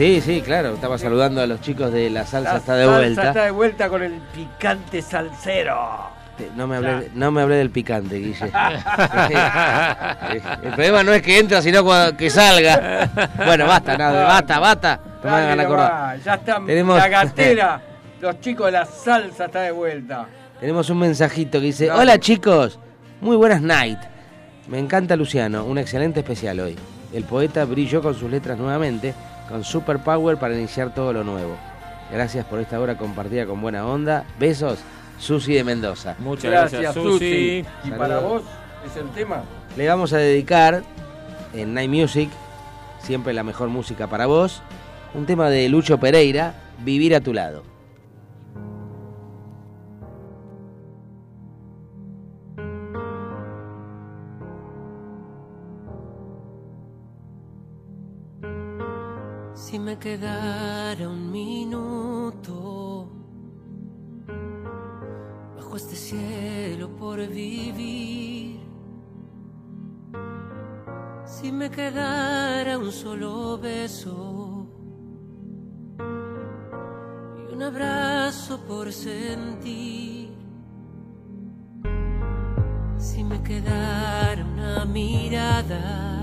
sí, 0.00 0.20
sí, 0.20 0.40
claro. 0.42 0.74
Estaba 0.74 0.96
saludando 0.98 1.40
a 1.42 1.46
los 1.46 1.60
chicos 1.60 1.92
de 1.92 2.08
La 2.10 2.24
Salsa 2.26 2.52
La 2.54 2.58
está 2.58 2.74
de 2.74 2.84
salsa 2.84 2.98
vuelta. 2.98 3.28
está 3.28 3.44
de 3.44 3.50
vuelta 3.50 3.88
con 3.88 4.02
el 4.02 4.12
picante 4.34 5.02
salsero. 5.02 6.08
No 6.56 6.66
me 6.66 6.76
hablé, 6.76 7.10
no 7.14 7.30
me 7.30 7.42
hablé 7.42 7.56
del 7.56 7.68
picante, 7.70 8.16
Guille. 8.16 8.46
El 10.62 10.72
problema 10.72 11.02
no 11.02 11.12
es 11.12 11.20
que 11.20 11.38
entra, 11.38 11.60
sino 11.60 11.84
que 12.16 12.30
salga. 12.30 13.10
Bueno, 13.44 13.66
basta, 13.66 13.98
nada, 13.98 14.24
basta, 14.24 14.58
basta. 14.58 15.00
No 15.22 15.30
me 15.30 15.36
hagan 15.36 15.48
Dale 15.50 15.62
acordar. 15.64 15.92
nomás, 15.92 16.24
Ya 16.24 16.34
están 16.34 16.66
Tenemos- 16.66 16.96
la 16.98 17.08
gatera. 17.08 17.82
Los 18.22 18.40
chicos 18.40 18.66
de 18.66 18.72
la 18.72 18.86
salsa 18.86 19.44
está 19.46 19.60
de 19.60 19.70
vuelta. 19.70 20.26
Tenemos 20.60 20.88
un 20.88 20.98
mensajito 20.98 21.58
que 21.60 21.66
dice, 21.66 21.90
hola 21.90 22.18
chicos, 22.18 22.78
muy 23.20 23.36
buenas 23.36 23.60
night. 23.62 23.98
Me 24.68 24.78
encanta 24.78 25.16
Luciano, 25.16 25.64
un 25.64 25.76
excelente 25.78 26.20
especial 26.20 26.60
hoy. 26.60 26.76
El 27.12 27.24
poeta 27.24 27.64
brilló 27.66 28.00
con 28.02 28.14
sus 28.14 28.30
letras 28.30 28.56
nuevamente, 28.58 29.14
con 29.50 29.64
super 29.64 29.98
power 29.98 30.38
para 30.38 30.56
iniciar 30.56 30.94
todo 30.94 31.12
lo 31.12 31.24
nuevo. 31.24 31.56
Gracias 32.10 32.46
por 32.46 32.60
esta 32.60 32.80
hora 32.80 32.96
compartida 32.96 33.46
con 33.46 33.60
buena 33.60 33.86
onda. 33.86 34.24
Besos, 34.38 34.78
Susi 35.18 35.54
de 35.54 35.64
Mendoza. 35.64 36.16
Muchas 36.18 36.50
Gracias, 36.50 36.82
gracias, 36.82 37.04
Susi. 37.04 37.64
Susi. 37.64 37.66
¿Y 37.84 37.90
para 37.90 38.20
vos 38.20 38.42
es 38.86 38.96
el 38.96 39.08
tema? 39.10 39.42
Le 39.76 39.86
vamos 39.88 40.12
a 40.12 40.18
dedicar 40.18 40.82
en 41.52 41.74
Night 41.74 41.90
Music, 41.90 42.30
siempre 43.00 43.32
la 43.32 43.42
mejor 43.42 43.68
música 43.68 44.06
para 44.06 44.26
vos, 44.26 44.62
un 45.14 45.26
tema 45.26 45.50
de 45.50 45.68
Lucho 45.68 45.98
Pereira, 45.98 46.54
Vivir 46.82 47.14
a 47.14 47.20
tu 47.20 47.34
lado. 47.34 47.62
Quedara 60.00 61.06
un 61.06 61.30
minuto 61.30 63.12
bajo 65.56 65.76
este 65.76 65.94
cielo 65.94 66.88
por 66.96 67.18
vivir, 67.28 68.60
si 71.26 71.52
me 71.52 71.70
quedara 71.70 72.78
un 72.78 72.90
solo 72.90 73.58
beso 73.58 74.66
y 77.36 77.52
un 77.52 77.62
abrazo 77.62 78.58
por 78.66 78.90
sentir, 78.90 80.30
si 82.96 83.22
me 83.22 83.42
quedara 83.42 84.42
una 84.46 84.86
mirada 84.86 86.22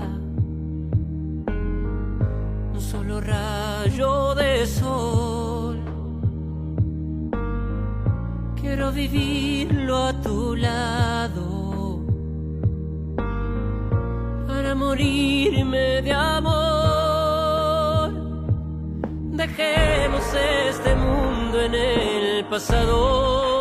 un 2.74 2.80
solo 2.80 3.20
rayo 3.20 3.67
de 3.88 4.66
sol. 4.66 5.78
Quiero 8.60 8.92
vivirlo 8.92 9.96
a 9.96 10.12
tu 10.12 10.54
lado 10.54 12.02
para 14.46 14.74
morirme 14.74 16.02
de 16.02 16.12
amor. 16.12 16.68
Dejemos 19.32 20.22
este 20.68 20.94
mundo 20.94 21.60
en 21.62 21.74
el 21.74 22.44
pasado 22.44 23.57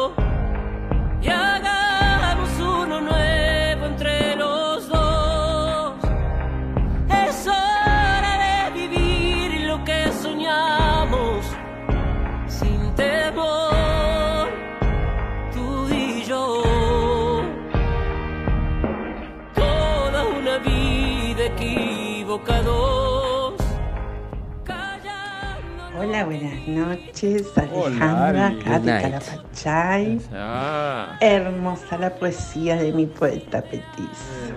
Hola, 26.18 26.26
buenas 26.26 26.68
noches, 26.68 27.46
Alejandra. 27.56 28.56
Calapachay. 28.64 30.20
Ah, 30.34 31.16
Hermosa 31.22 31.96
la 32.00 32.10
poesía 32.10 32.76
de 32.76 32.92
mi 32.92 33.06
poeta 33.06 33.62
Petis. 33.62 33.86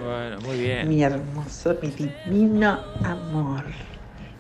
bueno, 0.03 0.39
muy 0.47 0.57
bien. 0.59 0.89
Mi 0.89 1.03
hermoso, 1.03 1.77
mi 1.83 1.91
divino 1.91 2.79
amor. 3.05 3.65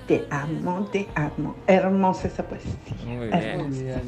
Te 0.08 0.24
amo, 0.30 0.88
te 0.90 1.08
amo. 1.14 1.56
Hermosa 1.66 2.28
esa 2.28 2.42
poesía. 2.42 2.72
Muy 3.04 3.28
hermosa. 3.30 3.82
bien. 3.82 4.00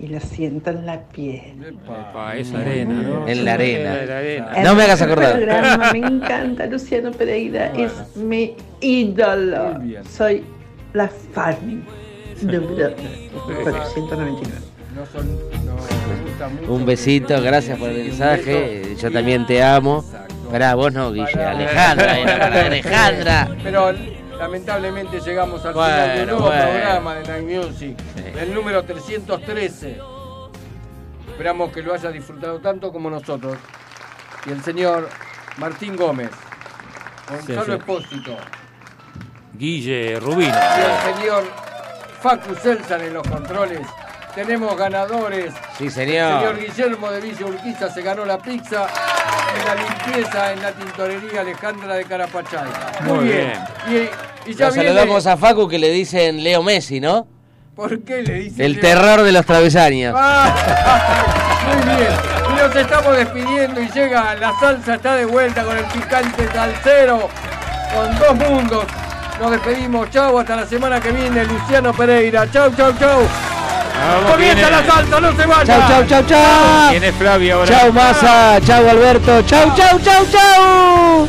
Y 0.00 0.08
lo 0.08 0.18
siento 0.18 0.70
en 0.70 0.84
la 0.84 1.02
piel. 1.04 1.64
Epa, 1.64 2.34
es 2.34 2.52
arena, 2.52 3.02
¿no? 3.02 3.28
En 3.28 3.44
la 3.44 3.54
arena. 3.54 4.00
En 4.02 4.08
la 4.08 4.18
arena. 4.18 4.52
No 4.64 4.74
me 4.74 4.82
hagas 4.82 5.00
acordar. 5.00 5.34
Programa, 5.36 5.92
me 5.92 5.98
encanta, 6.00 6.66
Luciano 6.66 7.12
Pereira 7.12 7.66
es 7.66 8.16
mi 8.16 8.56
ídolo. 8.80 9.78
Soy 10.10 10.42
la 10.92 11.06
fan 11.06 11.84
número 12.42 12.94
499. 13.62 14.58
No 14.94 15.04
son, 15.06 15.38
no, 15.66 15.74
me 15.74 16.22
gusta 16.30 16.48
mucho. 16.48 16.72
Un 16.72 16.86
besito, 16.86 17.40
gracias 17.42 17.78
por 17.78 17.90
el 17.90 18.04
mensaje. 18.08 18.96
Yo 19.00 19.10
también 19.10 19.46
te 19.46 19.62
amo. 19.62 20.04
Esperá, 20.44 20.74
vos 20.74 20.92
no, 20.92 21.12
Guille. 21.12 21.42
Alejandra, 21.44 22.18
era 22.18 22.38
para 22.38 22.60
Alejandra. 22.66 23.48
Pero 23.62 23.92
lamentablemente 24.38 25.20
llegamos 25.20 25.64
al 25.64 25.74
Bueno, 25.74 25.92
final 25.94 26.16
de 26.16 26.22
un 26.22 26.28
nuevo 26.28 26.46
bueno. 26.46 26.62
programa 26.70 27.14
de 27.16 27.42
Night 27.42 27.64
Music, 27.66 27.96
el 28.40 28.54
número 28.54 28.82
313. 28.84 29.98
Esperamos 31.28 31.72
que 31.72 31.82
lo 31.82 31.92
haya 31.92 32.10
disfrutado 32.10 32.58
tanto 32.60 32.90
como 32.92 33.10
nosotros. 33.10 33.58
Y 34.46 34.52
el 34.52 34.62
señor 34.62 35.08
Martín 35.58 35.96
Gómez, 35.96 36.30
Gonzalo 37.28 37.64
sí. 37.64 37.72
Espósito 37.72 38.36
Guille 39.54 40.20
Rubino. 40.20 40.54
y 40.54 40.80
el 41.10 41.16
señor 41.16 41.44
Facu 42.20 42.54
Celsan 42.54 43.00
en 43.02 43.14
los 43.14 43.26
controles. 43.26 43.80
Tenemos 44.34 44.76
ganadores. 44.76 45.52
Sí, 45.78 45.84
El 45.86 45.90
señor. 45.92 46.38
señor 46.40 46.58
Guillermo 46.60 47.10
de 47.10 47.20
Villa 47.20 47.46
Urquiza 47.46 47.90
se 47.90 48.02
ganó 48.02 48.24
la 48.26 48.38
pizza 48.38 48.86
en 49.58 49.64
la 49.64 49.74
limpieza 49.74 50.52
en 50.52 50.62
la 50.62 50.72
tintorería 50.72 51.40
Alejandra 51.40 51.94
de 51.94 52.04
Carapachay. 52.04 52.66
Muy, 53.02 53.14
Muy 53.18 53.24
bien. 53.28 53.52
Y, 54.46 54.50
y 54.50 54.54
ya 54.54 54.68
viene- 54.70 54.88
saludamos 54.88 55.26
a 55.26 55.36
Facu 55.36 55.66
que 55.68 55.78
le 55.78 55.88
dicen 55.90 56.42
Leo 56.42 56.62
Messi, 56.62 57.00
¿no? 57.00 57.26
¿Por 57.74 58.02
qué 58.02 58.22
le 58.22 58.34
dice 58.34 58.64
El 58.64 58.72
Leo? 58.72 58.80
terror 58.82 59.22
de 59.22 59.32
los 59.32 59.44
travesaños. 59.46 60.14
Ah, 60.16 61.64
muy 61.86 61.96
bien. 61.96 62.12
Y 62.50 62.62
nos 62.62 62.76
estamos 62.76 63.16
despidiendo 63.16 63.80
y 63.80 63.88
llega 63.88 64.34
la 64.34 64.52
salsa, 64.60 64.94
está 64.96 65.14
de 65.16 65.24
vuelta 65.24 65.62
con 65.64 65.76
el 65.78 65.84
picante 65.86 66.46
salsero, 66.52 67.28
con 67.94 68.18
dos 68.18 68.34
mundos. 68.50 68.84
Nos 69.40 69.50
despedimos, 69.50 70.10
chau, 70.10 70.38
hasta 70.38 70.56
la 70.56 70.66
semana 70.66 71.00
que 71.00 71.12
viene, 71.12 71.44
Luciano 71.44 71.92
Pereira. 71.92 72.50
Chau, 72.50 72.70
chau, 72.74 72.92
chau. 72.98 73.20
Vamos, 73.98 74.32
Comienza 74.32 74.70
la 74.70 74.84
salsa, 74.84 75.20
no 75.20 75.36
se 75.36 75.46
vayan. 75.46 75.66
Chau, 75.66 75.88
chau, 75.88 76.06
chau, 76.06 76.22
chau. 76.26 76.90
¿Quién 76.90 77.04
es 77.04 77.14
Flavia 77.14 77.54
ahora? 77.54 77.78
Chau, 77.78 77.92
Massa. 77.92 78.60
Chau, 78.64 78.88
Alberto. 78.88 79.42
Chau, 79.42 79.74
chau, 79.74 79.98
chau, 80.00 80.26
chau. 80.30 81.28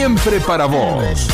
Siempre 0.00 0.40
para 0.40 0.64
vos. 0.64 1.28